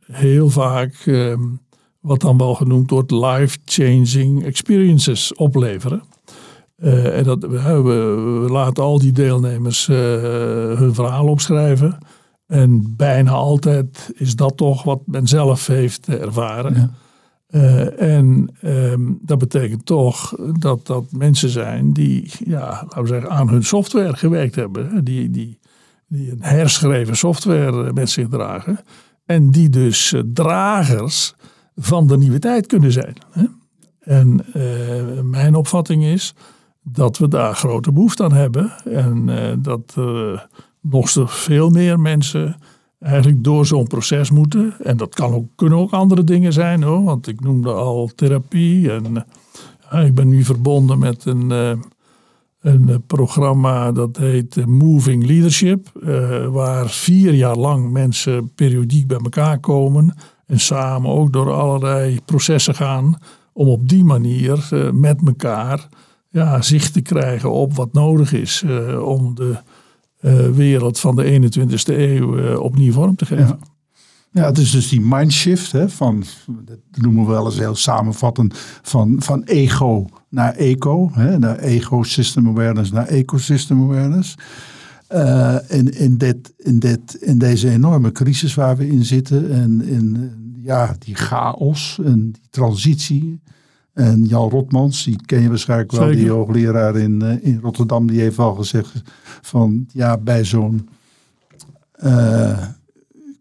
[0.00, 1.10] heel vaak
[2.00, 6.02] wat dan wel genoemd wordt life-changing experiences opleveren.
[6.82, 9.96] Eh, en dat, we, we, we laten al die deelnemers eh,
[10.78, 11.98] hun verhaal opschrijven.
[12.46, 16.74] En bijna altijd is dat toch wat men zelf heeft ervaren.
[16.74, 16.90] Ja.
[17.46, 23.30] Eh, en ehm, dat betekent toch dat dat mensen zijn die, ja, laten we zeggen,
[23.30, 24.88] aan hun software gewerkt hebben.
[24.90, 25.02] hè.
[25.02, 25.58] Die, die,
[26.08, 28.78] die een herschreven software met zich dragen.
[29.24, 31.34] En die dus dragers
[31.76, 33.16] van de nieuwe tijd kunnen zijn.
[33.30, 33.44] Hè?
[34.00, 34.44] En
[35.30, 36.34] mijn opvatting is
[36.82, 38.72] dat we daar grote behoefte aan hebben.
[38.84, 40.40] En eh, dat eh,
[40.80, 42.56] nog veel meer mensen
[43.00, 44.74] eigenlijk door zo'n proces moeten.
[44.82, 47.02] En dat kan ook, kunnen ook andere dingen zijn hoor.
[47.02, 48.90] Want ik noemde al therapie.
[48.92, 49.26] En
[50.06, 51.72] ik ben nu verbonden met een, eh,
[52.60, 55.90] een programma dat heet Moving Leadership.
[56.50, 60.14] waar vier jaar lang mensen periodiek bij elkaar komen.
[60.46, 63.18] En samen ook door allerlei processen gaan.
[63.52, 65.88] Om op die manier met elkaar
[66.32, 68.62] ja, zicht te krijgen op wat nodig is.
[68.66, 69.56] eh, om de
[70.20, 73.58] eh, wereld van de 21ste eeuw eh, opnieuw vorm te geven.
[74.30, 74.44] Ja.
[74.44, 76.24] Het is dus die mindshift, hè, van,
[76.64, 81.58] dat noemen we wel eens heel samenvattend, van, van ego naar eco, hè, naar
[82.36, 84.34] awareness naar ecosystem awareness.
[85.12, 89.82] Eh, in, in, dit, in, dit, in deze enorme crisis waar we in zitten en
[89.82, 90.30] in
[90.62, 93.40] ja, die chaos en die transitie.
[93.92, 96.16] En Jan Rotmans, die ken je waarschijnlijk wel, Zeker.
[96.20, 99.02] die hoogleraar in, eh, in Rotterdam, die heeft al gezegd
[99.42, 100.88] van ja, bij zo'n
[101.92, 102.58] eh,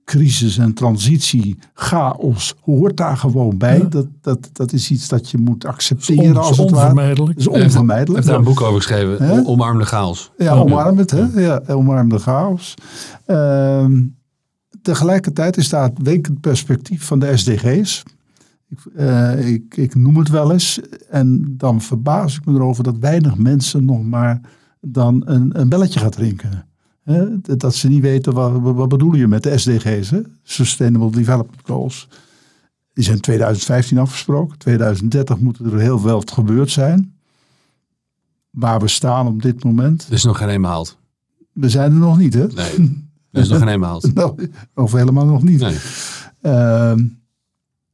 [0.05, 3.77] crisis en transitie, chaos, hoort daar gewoon bij.
[3.77, 3.83] Ja.
[3.85, 7.37] Dat, dat, dat is iets dat je moet accepteren on- als het onvermijdelijk.
[7.37, 8.15] Dat is Hij heeft- onvermijdelijk.
[8.15, 9.45] heeft daar een boek over geschreven.
[9.45, 10.31] Omarm de chaos.
[10.37, 10.51] Ja, Ja.
[10.59, 11.25] omarm het, hè?
[11.41, 12.73] Ja, omarm de chaos.
[13.25, 14.01] Ehm,
[14.81, 18.03] tegelijkertijd is daar het wenkend perspectief van de SDG's.
[18.71, 20.79] Ik, eh, ik, ik noem het wel eens.
[21.09, 24.41] En dan verbaas ik me erover dat weinig mensen nog maar
[24.81, 26.65] dan een, een belletje gaat drinken.
[27.57, 30.09] Dat- ze niet weten, wat, wat bedoel je met de SDG's?
[30.09, 30.21] Hè?
[30.43, 32.07] Sustainable Development Goals.
[32.93, 34.57] Die zijn 2015 afgesproken.
[34.57, 37.13] 2030 moet er heel veel wat gebeurd zijn.
[38.49, 40.05] Waar we staan op dit moment.
[40.07, 40.97] Er is nog geen een behaald.
[41.53, 42.47] We zijn er nog niet, hè?
[42.47, 44.13] Nee, er is nog geen een behaald.
[44.13, 45.59] Nou, of helemaal nog niet.
[45.59, 45.77] Nee.
[46.41, 47.05] Ehm,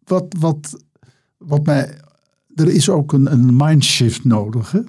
[0.10, 0.84] wat, wat,
[1.38, 1.98] wat mij.
[2.56, 4.72] Er is ook een, een mindshift nodig.
[4.72, 4.80] Hè?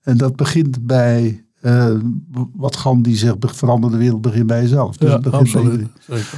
[0.00, 1.44] En dat begint bij.
[1.60, 1.96] eh,
[2.52, 4.96] wat Gandhi zegt, verander de wereld, begin bij jezelf.
[4.96, 5.88] Dus Ja, begint bij absoluut.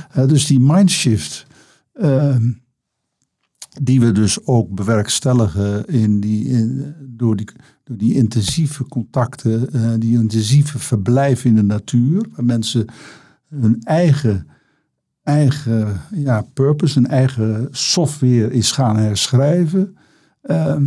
[0.08, 1.46] Hè, dus die mindshift.
[1.92, 2.50] ehm,
[3.82, 7.48] die we dus ook bewerkstelligen in die, in, door, die,
[7.84, 12.84] door die intensieve contacten, eh, die intensieve verblijf in de natuur, waar mensen
[13.48, 14.46] hun eigen,
[15.28, 19.96] eigen ja, purpose, hun eigen software is gaan herschrijven.
[20.42, 20.86] Ehm,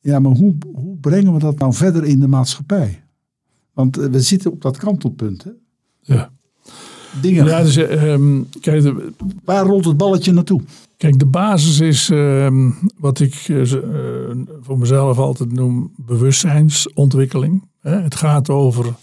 [0.00, 3.02] ja, maar hoe, hoe brengen we dat nou verder in de maatschappij?
[3.72, 5.44] Want eh, we zitten op dat kantelpunt.
[5.44, 5.50] Hè?
[6.00, 6.30] Ja.
[7.20, 9.12] Dingen, Ja, dus, ehm, kijk, de,
[9.44, 10.60] waar rolt het balletje naartoe?
[10.96, 17.68] Kijk, de basis is ehm, wat ik eh, eh, voor mezelf altijd noem bewustzijnsontwikkeling.
[17.80, 18.00] Hè.
[18.00, 18.94] Het gaat over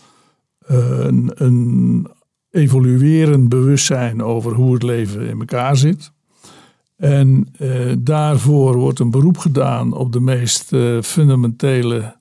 [0.68, 2.08] een, een
[2.58, 6.12] evoluerend bewustzijn over hoe het leven in elkaar zit.
[6.96, 12.16] En eh, daarvoor wordt een beroep gedaan op de meest eh, fundamentele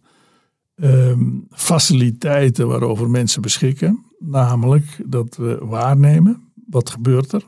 [0.77, 1.21] ehm,
[1.51, 4.05] faciliteiten waarover mensen beschikken.
[4.19, 7.43] Namelijk dat we waarnemen, wat gebeurt er?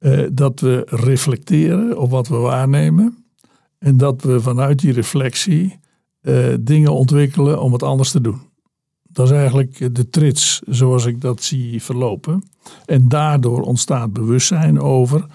[0.00, 3.24] Eh, dat we reflecteren op wat we waarnemen.
[3.78, 5.78] En dat we vanuit die reflectie
[6.20, 8.40] eh, dingen ontwikkelen om het anders te doen.
[9.12, 12.42] Dat is eigenlijk de trits zoals ik dat zie verlopen.
[12.86, 15.26] En daardoor ontstaat bewustzijn over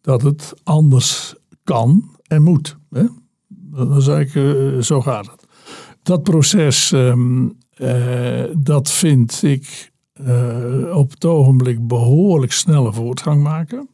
[0.00, 2.76] dat het anders kan en moet.
[2.90, 3.04] Hè?
[3.48, 5.46] Dat is eigenlijk, zo gaat het.
[6.02, 13.88] Dat proces, ehm, eh, dat vind ik eh, op het ogenblik behoorlijk snelle voortgang maken.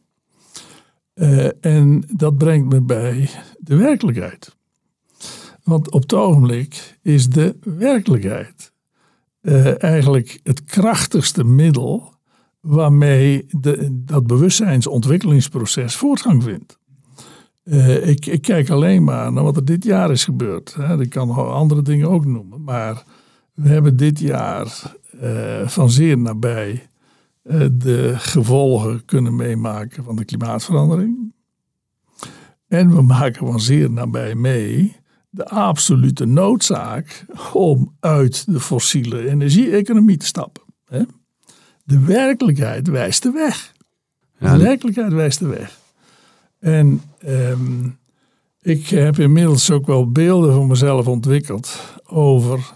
[1.13, 4.55] Eh, en dat brengt me bij de werkelijkheid.
[5.63, 8.73] Want op het ogenblik is de werkelijkheid
[9.41, 12.13] eh, eigenlijk het krachtigste middel
[12.59, 16.79] waarmee de, dat bewustzijnsontwikkelingsproces voortgang vindt.
[17.63, 20.73] Eh, ik, ik kijk alleen maar naar wat er dit jaar is gebeurd.
[20.73, 21.01] Hè.
[21.01, 22.63] Ik kan andere dingen ook noemen.
[22.63, 23.03] Maar
[23.53, 26.87] we hebben dit jaar eh, van zeer nabij
[27.71, 31.33] de gevolgen kunnen meemaken van de klimaatverandering.
[32.67, 34.98] En we maken van zeer nabij mee
[35.29, 40.63] de absolute noodzaak om uit de fossiele energie-economie te stappen.
[41.83, 43.73] De werkelijkheid wijst de weg.
[44.39, 45.79] De werkelijkheid wijst de weg.
[46.59, 47.89] En ehm,
[48.61, 52.73] ik heb inmiddels ook wel beelden voor mezelf ontwikkeld over,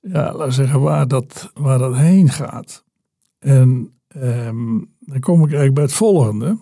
[0.00, 2.84] ja, laten we zeggen, waar dat, waar dat heen gaat.
[3.38, 6.58] En ehm, dan kom ik eigenlijk bij het volgende.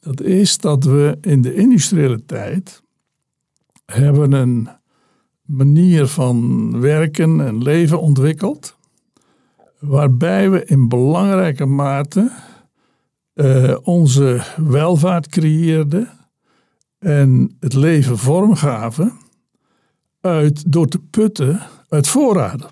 [0.00, 2.82] Dat is dat we in de industriële tijd
[3.92, 4.68] hebben een
[5.42, 8.78] manier van werken en leven ontwikkeld.
[9.78, 12.30] Waarbij we in belangrijke mate
[13.32, 16.08] eh, onze welvaart creëerden
[16.98, 19.12] en het leven vormgaven
[20.20, 22.68] uit, door te putten uit voorraden.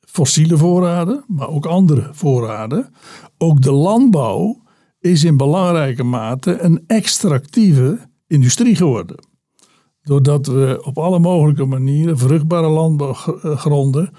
[0.00, 2.94] Fossiele voorraden, maar ook andere voorraden.
[3.38, 4.62] Ook de landbouw
[5.00, 9.16] is in belangrijke mate een extractieve industrie geworden.
[10.02, 14.10] Doordat we op alle mogelijke manieren vruchtbare landbouwgronden,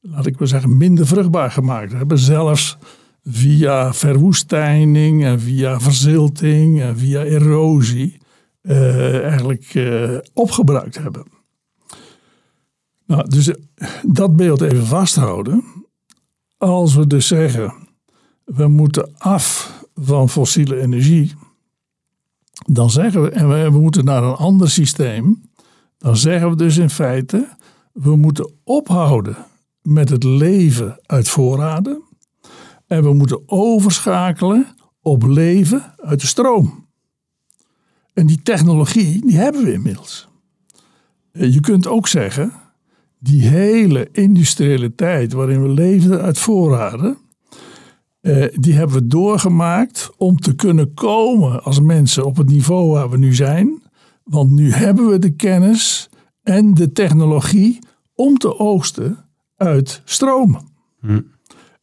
[0.00, 2.18] laat ik maar zeggen, minder vruchtbaar gemaakt hebben.
[2.18, 2.78] Zelfs
[3.22, 8.20] via verwoestijning en via verzilting en via erosie
[8.60, 11.24] eh, eigenlijk eh, opgebruikt hebben.
[13.06, 15.64] Nou, dus eh, dat beeld even vasthouden.
[16.56, 17.74] Als we dus zeggen,
[18.44, 21.32] we moeten af van fossiele energie,
[22.66, 25.42] dan zeggen we, en we, moeten naar een ander systeem,
[25.98, 27.48] dan zeggen we dus in feite,
[27.92, 29.36] we moeten ophouden
[29.82, 32.02] met het leven uit voorraden.
[32.86, 34.66] En we moeten overschakelen
[35.02, 36.88] op leven uit de stroom.
[38.12, 40.28] En die technologie, die hebben we inmiddels.
[41.32, 42.52] Eh, Je kunt ook zeggen,
[43.18, 47.18] die hele industriële tijd waarin we leefden uit voorraden,
[48.20, 53.10] eh, die hebben we doorgemaakt om te kunnen komen als mensen op het niveau waar
[53.10, 53.82] we nu zijn.
[54.24, 56.08] Want nu hebben we de kennis
[56.42, 57.78] en de technologie
[58.14, 59.18] om te oogsten
[59.56, 60.58] uit stroom.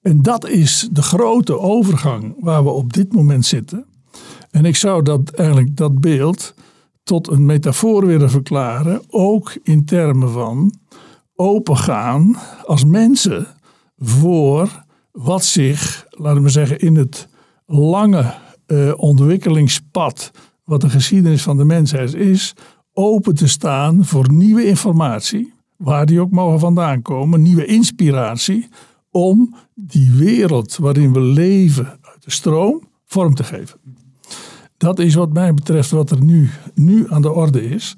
[0.01, 3.85] En dat is de grote overgang waar we op dit moment zitten.
[4.51, 6.53] En ik zou dat eigenlijk dat beeld
[7.03, 10.73] tot een metafoor willen verklaren, ook in termen van
[11.35, 12.35] opengaan
[12.65, 13.47] als mensen
[13.97, 14.85] voor
[15.17, 17.27] wat zich, laten we zeggen, in het
[17.65, 18.33] lange
[18.65, 20.31] eh, ontwikkelingspad,
[20.63, 22.53] wat de geschiedenis van de mensheid is,
[22.93, 28.67] open te staan voor nieuwe informatie, waar die ook mogen vandaan komen, nieuwe inspiratie,
[29.11, 33.79] om die wereld waarin we leven uit de stroom vorm te geven.
[34.77, 37.95] Dat is wat mij betreft wat er nu, nu aan de orde is.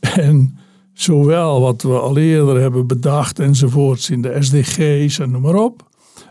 [0.00, 0.58] En
[0.92, 5.85] zowel wat we al eerder hebben bedacht enzovoorts in de SDG's en noem maar op.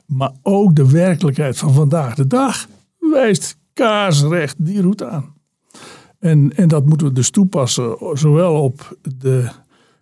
[0.05, 2.67] Maar ook de werkelijkheid van vandaag de dag
[2.99, 5.33] wijst kaarsrecht die route aan.
[6.19, 9.49] En, en dat moeten we dus toepassen, zowel op de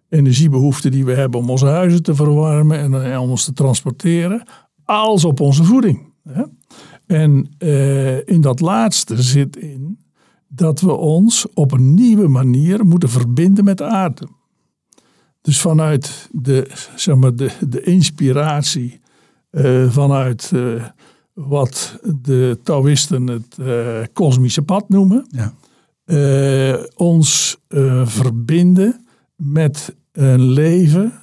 [0.10, 4.48] energiebehoeften die we hebben om onze huizen te verwarmen en, en om ons te transporteren,
[4.84, 6.14] als op onze voeding.
[6.24, 6.44] Hè?
[7.06, 10.00] En eh, in dat laatste zit in
[10.48, 14.28] dat we ons op een nieuwe manier moeten verbinden met de aarde.
[15.42, 19.02] Dus vanuit de, zeg maar, de, de inspiratie,
[19.54, 20.84] eh, vanuit eh,
[21.34, 25.54] wat de Taoïsten het eh, kosmische pad noemen, Ja.
[26.96, 27.58] ons
[28.04, 31.14] verbinden met een leven,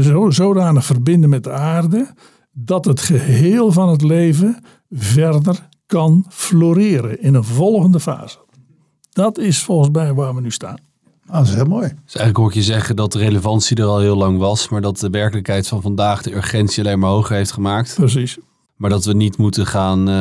[0.00, 2.08] zo, zodanig verbinden met de aarde,
[2.52, 8.38] dat het geheel van het leven verder kan floreren in een volgende fase.
[9.12, 10.78] Dat is volgens mij waar we nu staan.
[11.26, 11.88] Ah, dat is heel mooi.
[11.88, 14.80] Dus eigenlijk hoor ik je zeggen dat de relevantie er al heel lang was, maar
[14.80, 17.94] dat de werkelijkheid van vandaag de urgentie alleen maar hoger heeft gemaakt.
[17.94, 18.38] Precies.
[18.76, 20.14] Maar dat we niet moeten gaan, eh,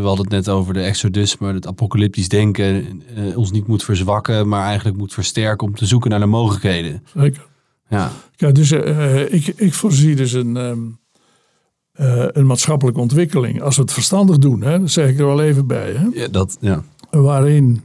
[0.00, 3.84] we hadden het net over de exodus, maar het apocalyptisch denken eh, ons niet moet
[3.84, 7.02] verzwakken, maar eigenlijk moet versterken om te zoeken naar de mogelijkheden.
[7.14, 7.46] Zeker.
[7.88, 10.78] Ja, Kijk, dus eh, ik, ik voorzie dus een, ehm,
[11.92, 13.62] eh, een maatschappelijke ontwikkeling.
[13.62, 15.92] Als we het verstandig doen, hè, dat zeg ik er wel even bij.
[15.92, 16.82] Hè, ja dat, ja.
[17.10, 17.84] waarin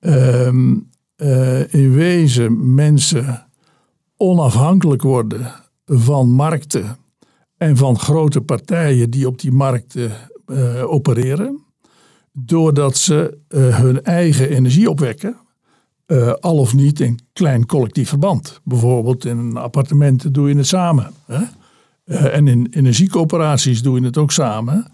[0.00, 0.74] ehm,
[1.16, 3.46] eh, in wezen mensen
[4.16, 5.52] onafhankelijk worden
[5.84, 6.96] van markten
[7.56, 10.12] en van grote partijen die op die markten
[10.46, 11.64] eh, opereren.
[12.32, 15.36] Doordat ze eh, hun eigen energie opwekken,
[16.40, 18.60] al of niet in klein collectief verband.
[18.64, 21.12] Bijvoorbeeld in een doe je het samen.
[21.26, 21.44] Hè?
[22.28, 24.86] En in energiecoöperaties doe je het ook samen.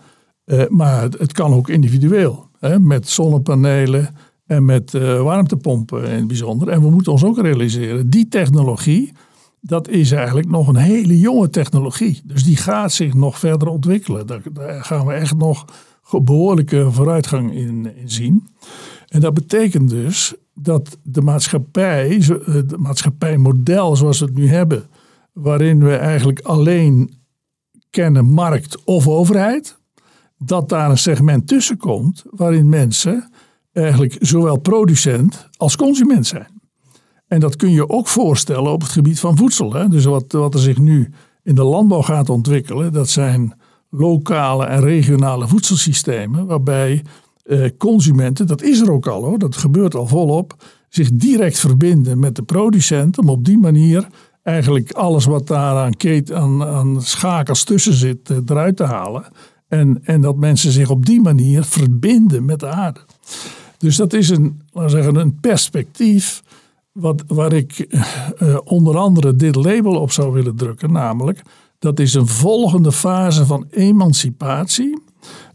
[0.68, 2.48] Maar het, het kan ook individueel.
[2.58, 2.78] Hè?
[2.78, 4.14] Met zonnepanelen
[4.50, 6.68] en met eh, warmtepompen in het bijzonder.
[6.68, 9.12] En we moeten ons ook realiseren, die technologie,
[9.60, 12.20] dat is eigenlijk nog een hele jonge technologie.
[12.24, 14.26] Dus die gaat zich nog verder ontwikkelen.
[14.26, 14.40] Daar,
[14.84, 15.64] gaan we echt nog
[16.22, 18.48] behoorlijke vooruitgang in, in zien.
[19.08, 24.48] En dat betekent dus dat de maatschappij, zo- eh, het maatschappijmodel zoals we het nu
[24.48, 24.84] hebben,
[25.32, 27.14] waarin we eigenlijk alleen
[27.90, 29.78] kennen markt of overheid,
[30.38, 33.29] dat daar een segment tussen komt waarin mensen
[33.72, 36.60] eigenlijk zowel producent als consument zijn.
[37.26, 39.72] En dat kun je ook voorstellen op het gebied van voedsel.
[39.72, 39.88] Hè?
[39.88, 41.12] Dus wat, wat er zich nu
[41.42, 43.54] in de landbouw gaat ontwikkelen, dat zijn
[43.90, 47.02] lokale en regionale voedselsystemen, waarbij
[47.42, 52.18] eh, consumenten, dat is er ook al hoor, dat gebeurt al volop, zich direct verbinden
[52.18, 54.06] met de producent om op die manier
[54.42, 55.94] eigenlijk alles wat daar aan,
[56.34, 59.24] aan, aan schakels tussen zit eh, eruit te halen.
[59.68, 63.00] En, en dat mensen zich op die manier verbinden met de aarde.
[63.78, 66.42] Dus dat is een, laten zeggen, een perspectief
[66.92, 70.92] wat, waar ik eh, onder andere dit label op zou willen drukken.
[70.92, 71.42] Namelijk,
[71.78, 75.02] dat is een volgende fase van emancipatie.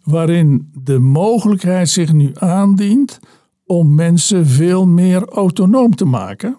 [0.03, 3.19] Waarin de mogelijkheid zich nu aandient
[3.65, 6.57] om mensen veel meer autonoom te maken.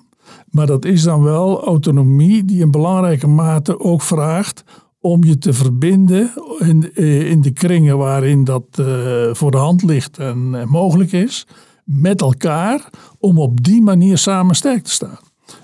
[0.51, 4.65] Maar dat is dan wel autonomie die in belangrijke mate ook vraagt
[5.01, 8.87] om je te verbinden in, eh, in de kringen waarin dat eh,
[9.33, 11.47] voor de hand ligt en, en mogelijk is,
[11.85, 15.19] met elkaar, om op die manier samen sterk te staan.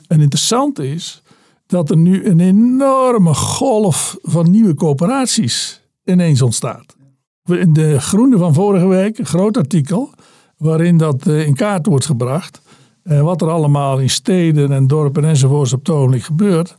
[0.06, 1.22] En interessant is
[1.66, 6.96] dat er nu een enorme golf van nieuwe coöperaties ineens ontstaat.
[7.44, 10.10] In de Groene van vorige week, een groot artikel,
[10.56, 12.60] waarin dat eh, in kaart wordt gebracht.
[13.02, 16.76] eh, wat er allemaal in steden en dorpen enzovoorts op het ogenblik gebeurt.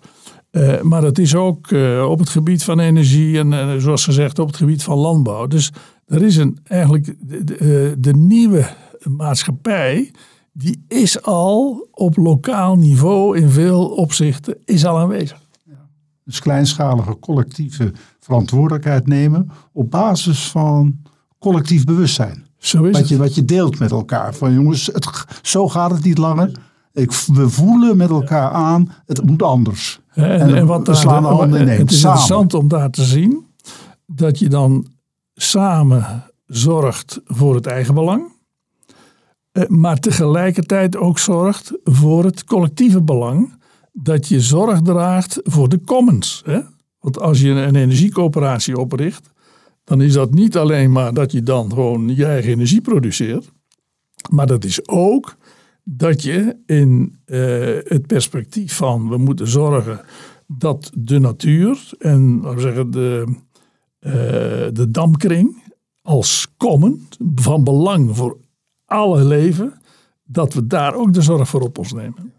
[0.53, 4.39] Eh, maar het is ook eh, op het gebied van energie en eh, zoals gezegd
[4.39, 5.47] op het gebied van landbouw.
[5.47, 5.71] Dus
[6.05, 8.69] Er is een, eigenlijk de, de, de nieuwe
[9.03, 10.11] maatschappij,
[10.51, 15.39] die is al op lokaal niveau in veel opzichten is al aanwezig.
[16.25, 20.99] Dus kleinschalige collectieve verantwoordelijkheid nemen op basis van
[21.39, 22.45] collectief bewustzijn.
[22.57, 23.09] Zo is Wat het.
[23.09, 24.33] je, wat je deelt met elkaar.
[24.33, 26.51] Van jongens, het, zo gaat het niet langer.
[26.93, 30.01] Ik, we voelen met elkaar aan, het moet anders.
[30.13, 31.79] En, En wat daar, slaan de handen Het is samen.
[31.79, 33.45] interessant om daar te zien
[34.05, 34.87] dat je dan
[35.33, 38.31] samen zorgt voor het eigen belang.
[39.51, 43.53] eh, Maar tegelijkertijd ook zorgt voor het collectieve belang.
[43.91, 46.41] Dat je zorg draagt voor de commons.
[46.45, 46.59] Hè?
[46.99, 49.31] Want als je een energiecoöperatie opricht.
[49.83, 53.51] Dan is dat niet alleen maar dat je dan gewoon je eigen energie produceert.
[54.29, 55.35] Maar dat is ook
[55.83, 57.39] dat je in eh,
[57.83, 60.01] het perspectief van we moeten zorgen
[60.47, 63.37] dat de natuur en laten we zeggen, de,
[63.99, 64.11] eh,
[64.73, 65.61] de damkring
[66.01, 68.37] als common van belang voor
[68.85, 69.73] alle leven,
[70.23, 72.33] dat we daar ook de zorg voor op ons nemen.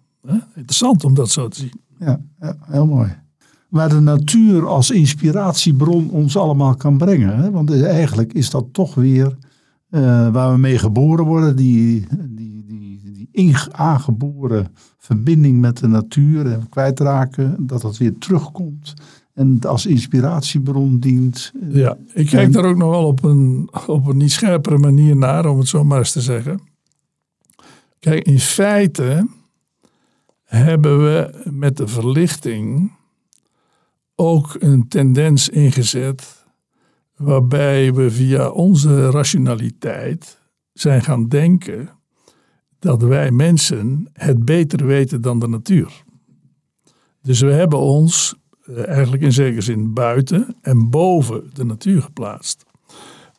[0.54, 1.80] Interessant om dat zo te zien.
[1.98, 2.20] Ja,
[2.60, 3.22] heel mooi.
[3.68, 7.36] Waar de natuur als inspiratiebron ons allemaal kan brengen.
[7.36, 7.50] Hè?
[7.50, 9.36] Want eigenlijk is dat toch weer
[9.90, 11.56] eh, waar we mee geboren worden.
[11.56, 12.06] Die,
[13.70, 17.66] aangeboren verbinding met de natuur en kwijtraken.
[17.66, 18.94] Dat dat weer terugkomt.
[19.34, 21.52] En als inspiratiebron dient.
[21.68, 25.16] Ja, ik kijk En- daar ook nog wel op een, op een niet scherpere manier
[25.16, 26.60] naar, om het zo maar eens te zeggen.
[27.98, 29.28] Kijk, in feite
[30.44, 32.92] hebben we met de verlichting
[34.14, 36.46] ook een tendens ingezet
[37.16, 40.40] waarbij we via onze rationaliteit
[40.72, 41.88] zijn gaan denken
[42.84, 46.04] dat wij mensen het beter weten dan de natuur.
[47.22, 52.64] Dus we hebben ons eh, eigenlijk in zekere zin buiten en boven de natuur geplaatst.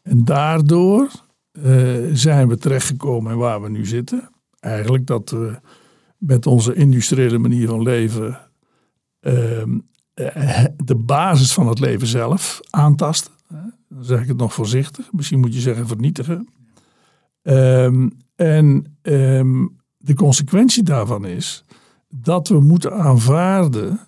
[0.02, 1.10] En daardoor
[1.52, 4.30] eh, zijn we terechtgekomen waar we nu zitten.
[4.60, 5.60] Eigenlijk dat we
[6.18, 8.39] met onze industriële manier van leven
[9.20, 9.78] ehm,
[10.14, 13.34] eh, de basis van het leven zelf aantasten.
[13.89, 15.12] Dan zeg ik het nog voorzichtig.
[15.12, 16.48] Misschien moet je zeggen vernietigen.
[17.41, 19.65] Ehm, en ehm,
[19.97, 21.63] de consequentie daarvan is
[22.09, 23.99] dat we moeten aanvaarden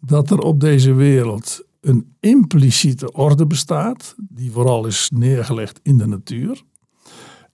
[0.00, 6.06] dat er op deze wereld een impliciete orde bestaat, die vooral is neergelegd in de
[6.06, 6.62] natuur.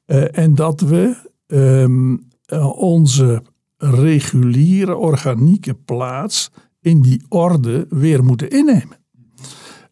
[0.04, 3.42] Eh, en dat we ehm, eh, onze
[3.76, 6.50] reguliere organieke plaats
[6.80, 8.98] in die orde weer moeten innemen.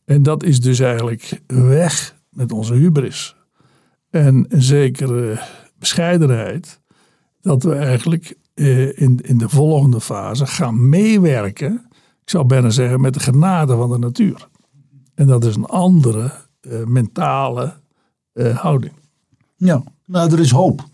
[0.04, 3.36] En dat is dus eigenlijk weg met onze hubris.
[4.10, 5.38] En een zekere
[5.84, 6.80] bescheidenheid,
[7.40, 11.86] dat we eigenlijk eh, in, in de volgende fase gaan meewerken,
[12.22, 14.48] ik zou bijna zeggen, met de genade van de natuur.
[15.14, 17.74] En dat is een andere eh, mentale
[18.32, 18.92] eh, houding.
[19.56, 20.84] Ja, nou, er is hoop.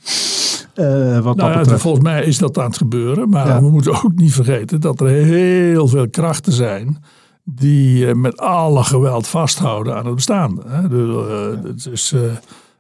[1.23, 3.29] Wat Nou ja, volgens mij is dat aan het gebeuren.
[3.29, 3.61] Maar Ja.
[3.61, 7.05] we moeten ook niet vergeten dat er heel veel krachten zijn
[7.45, 10.63] die met alle geweld vasthouden aan het bestaande.
[10.67, 10.89] Hè.
[11.75, 12.15] Dus,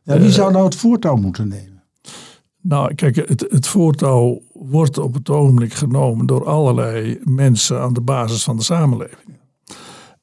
[0.02, 1.79] Ja, wie zou nou het voortouw moeten nemen?
[2.60, 8.00] Nou, kijk, het, het voortouw wordt op het ogenblik genomen door allerlei mensen aan de
[8.00, 9.38] basis van de samenleving.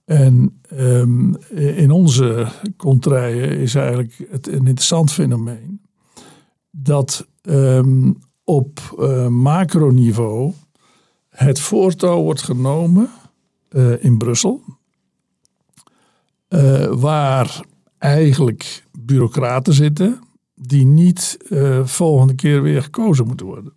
[0.05, 1.33] En ehm,
[1.75, 5.81] in onze contraien is eigenlijk het een interessant fenomeen
[6.71, 8.11] dat ehm,
[8.43, 10.53] op eh, macroniveau
[11.29, 13.09] het voortouw wordt genomen
[13.69, 14.63] eh, in Brussel,
[16.47, 17.65] eh, waar
[17.97, 20.19] eigenlijk bureaucraten zitten
[20.67, 23.73] die niet eh, volgende keer weer gekozen moeten worden.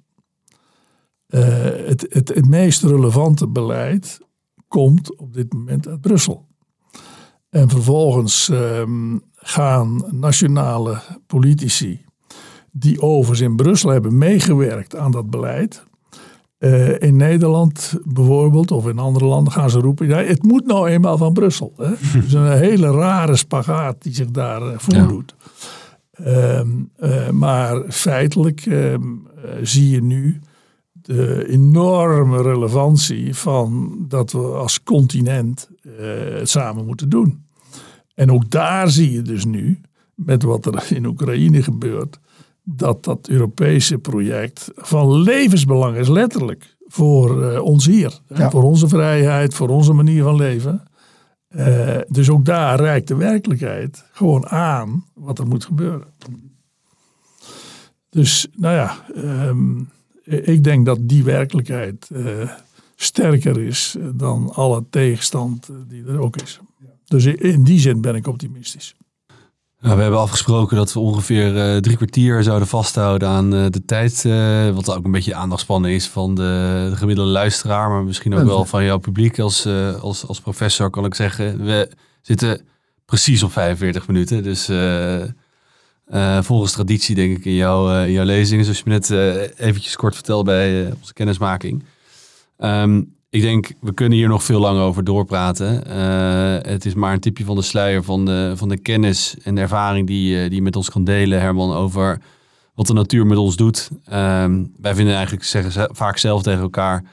[1.26, 1.42] Eh,
[1.86, 4.20] het, het, het meest relevante beleid
[4.68, 6.46] komt op dit moment uit Brussel.
[7.50, 12.04] En vervolgens ehm, gaan nationale politici
[12.72, 15.84] die overigens in Brussel hebben meegewerkt aan dat beleid.
[16.58, 20.88] eh, in Nederland bijvoorbeeld, of in andere landen, gaan ze roepen: ja, het moet nou
[20.88, 21.72] eenmaal van Brussel.
[21.76, 21.88] Hè?
[22.12, 25.34] Het is een hele rare spagaat die zich daar voordoet.
[26.24, 29.02] Ehm, eh, maar feitelijk ehm,
[29.44, 30.40] eh, zie je nu
[30.92, 35.92] de enorme relevantie van dat we als continent eh,
[36.38, 37.44] het samen moeten doen.
[38.14, 39.80] En ook daar zie je dus nu,
[40.14, 42.18] met wat er in Oekraïne gebeurt,
[42.62, 48.18] dat dat Europese project van levensbelang is, letterlijk, voor ons hier.
[48.34, 48.50] Ja.
[48.50, 50.82] Voor onze vrijheid, voor onze manier van leven.
[51.50, 56.08] Eh, dus ook daar reikt de werkelijkheid gewoon aan wat er moet gebeuren.
[58.08, 59.80] Dus nou ja, ehm,
[60.24, 62.50] ik denk dat die werkelijkheid eh,
[62.96, 66.60] sterker is dan alle tegenstand eh, die er ook is.
[67.04, 68.94] Dus in die zin ben ik optimistisch.
[69.80, 73.84] Nou, we hebben afgesproken dat we ongeveer uh, drie kwartier zouden vasthouden aan uh, de
[73.84, 74.24] tijd.
[74.26, 77.88] Uh, wat ook een beetje aandachtspannen is van de, de, gemiddelde luisteraar.
[77.88, 79.66] Maar misschien ook wel van jouw publiek als,
[80.00, 81.64] als, als professor kan ik zeggen.
[81.64, 82.60] We zitten
[83.04, 84.42] precies op 45 minuten.
[84.42, 84.70] Dus
[86.46, 88.64] volgens traditie denk ik in, jou, in jouw lezingen.
[88.64, 89.10] Zoals je me net
[89.58, 91.84] eventjes kort vertelde bij onze kennismaking.
[92.58, 95.82] Um, ik denk, we kunnen hier nog veel langer over doorpraten.
[95.88, 99.54] Uh, het is maar een tipje van de sluier van de, van de kennis en
[99.54, 102.20] de ervaring die, uh, die je met ons kan delen, Herman, over
[102.74, 103.90] wat de natuur met ons doet.
[104.12, 104.44] Uh,
[104.80, 107.04] wij vinden eigenlijk, zeggen vaak zelf tegen elkaar,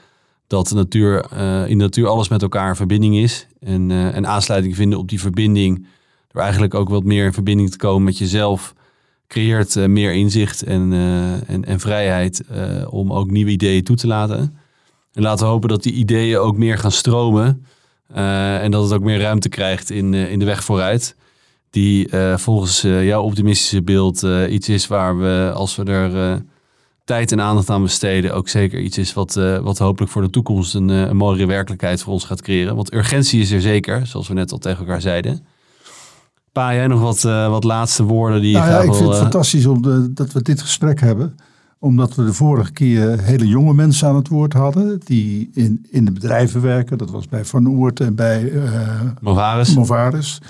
[0.46, 3.46] dat de natuur, uh, in de natuur alles met elkaar in verbinding is.
[3.60, 5.86] En, en aansluiting vinden op die verbinding,
[6.32, 8.74] door eigenlijk ook wat meer in verbinding te komen met jezelf,
[9.26, 10.92] creëert meer inzicht en,
[11.46, 12.44] en, en vrijheid
[12.90, 14.58] om ook nieuwe ideeën toe te laten.
[15.18, 17.66] En laten we hopen dat die ideeën ook meer gaan stromen.
[18.16, 21.16] Uh, en dat het ook meer ruimte krijgt in, uh, in de weg vooruit.
[21.70, 26.42] Die uh, volgens jouw optimistische beeld iets is waar we, als we er
[27.04, 30.74] tijd en aandacht aan besteden, ook zeker iets is wat, wat hopelijk voor de toekomst
[30.74, 32.76] een, een mooiere werkelijkheid voor ons gaat creëren.
[32.76, 35.46] Want urgentie is er zeker, zoals we net al tegen elkaar zeiden.
[36.52, 39.18] Pa, jij nog wat, wat laatste woorden die nou, je ja, ik wil, vind het
[39.18, 41.36] fantastisch om de, dat we dit gesprek hebben
[41.78, 45.00] omdat we de vorige keer hele jonge mensen aan het woord hadden.
[45.04, 46.98] Die in, in de bedrijven werken.
[46.98, 49.74] Dat was bij Van Oert en bij uh, Movaris.
[49.74, 50.40] Movaris.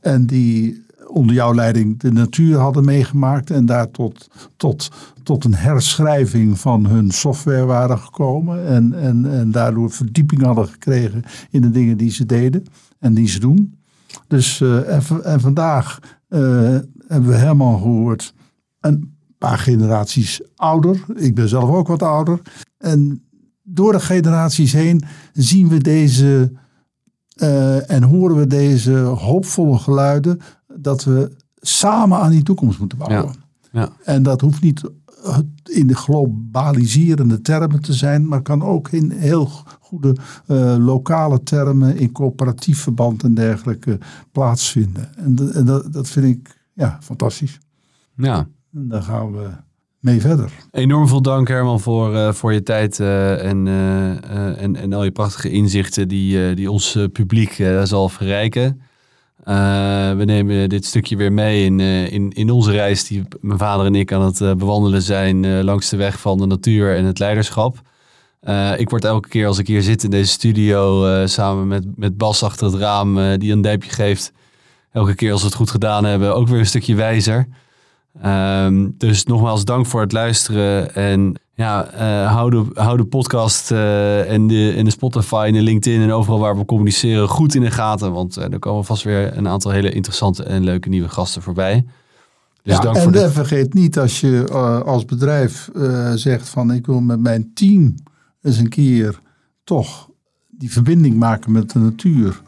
[0.00, 3.50] En die onder jouw leiding de natuur hadden meegemaakt.
[3.50, 4.90] En daar tot, tot,
[5.22, 8.66] tot een herschrijving van hun software waren gekomen.
[8.66, 12.64] En, en, en daardoor verdieping hadden gekregen in de dingen die ze deden
[12.98, 13.78] en die ze doen.
[14.26, 16.40] Dus uh, en, en, vandaag uh,
[17.08, 18.34] hebben we helemaal gehoord.
[18.80, 19.13] En
[19.44, 21.04] paar generaties ouder.
[21.14, 22.40] Ik ben zelf ook wat ouder.
[22.78, 23.22] En
[23.62, 26.52] door de generaties heen zien we deze
[27.36, 30.40] uh, en horen we deze hoopvolle geluiden
[30.76, 33.34] dat we samen aan die toekomst moeten bouwen.
[33.70, 33.80] Ja.
[33.80, 33.88] Ja.
[34.04, 34.82] En dat hoeft niet
[35.64, 40.16] in de globaliserende termen te zijn, maar kan ook in heel goede
[40.46, 43.98] uh, lokale termen, in coöperatief verband en dergelijke
[44.32, 45.16] plaatsvinden.
[45.16, 47.58] En, en dat, dat vind ik ja, fantastisch.
[48.16, 49.50] Ja, en daar gaan we
[49.98, 50.52] mee verder.
[50.70, 55.10] Enorm veel dank Herman voor, uh, voor je tijd en, uh, en, en al je
[55.10, 58.80] prachtige inzichten die, die ons publiek zal verrijken.
[60.16, 63.94] we nemen dit stukje weer mee in, in, in onze reis die mijn vader en
[63.94, 67.80] ik aan het bewandelen zijn langs de weg van de natuur en het leiderschap.
[68.76, 72.42] ik word elke keer als ik hier zit in deze studio samen met, met Bas
[72.42, 74.32] achter het raam die een duimpje geeft.
[74.92, 77.46] Elke keer als we het goed gedaan hebben ook weer een stukje wijzer.
[78.26, 80.94] Um, dus nogmaals dank voor het luisteren.
[80.94, 85.52] En ja, uh, hou, de, hou de podcast uh, en, de, en de Spotify en
[85.52, 88.12] de LinkedIn en overal waar we communiceren goed in de gaten.
[88.12, 91.84] Want uh, er komen vast weer een aantal hele interessante en leuke nieuwe gasten voorbij.
[92.62, 93.30] Dus ja, dank en voor de...
[93.30, 94.48] vergeet niet als je
[94.84, 95.70] als bedrijf
[96.14, 97.94] zegt van ik wil met mijn team
[98.42, 99.20] eens een keer
[99.64, 100.08] toch
[100.50, 102.42] die verbinding maken met de natuur.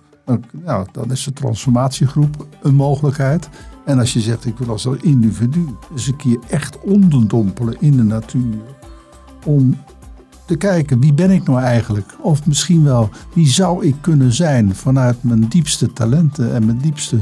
[0.51, 3.49] Nou, dan is de transformatiegroep een mogelijkheid.
[3.87, 8.03] En als je zegt, ik wil als individu eens een keer echt onderdompelen in de
[8.03, 8.55] natuur.
[9.45, 9.76] Om
[10.45, 12.16] te kijken, wie ben ik nou eigenlijk?
[12.20, 17.18] Of misschien wel, wie zou ik kunnen zijn vanuit mijn diepste talenten en mijn diepste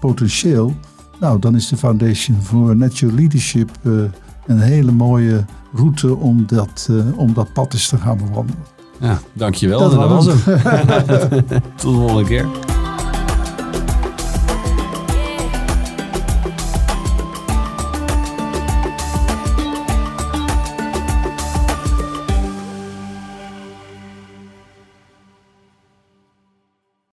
[0.00, 0.74] potentieel?
[1.20, 4.02] Nou, dan is de Foundation for Natural Leadership uh,
[4.46, 5.44] een hele mooie
[5.74, 8.62] route om dat, uh, om dat pad eens te gaan bewandelen.
[9.00, 9.78] Ja, dankjewel.
[9.78, 10.36] Dat, dat was hem.
[11.76, 12.46] Tot de volgende keer.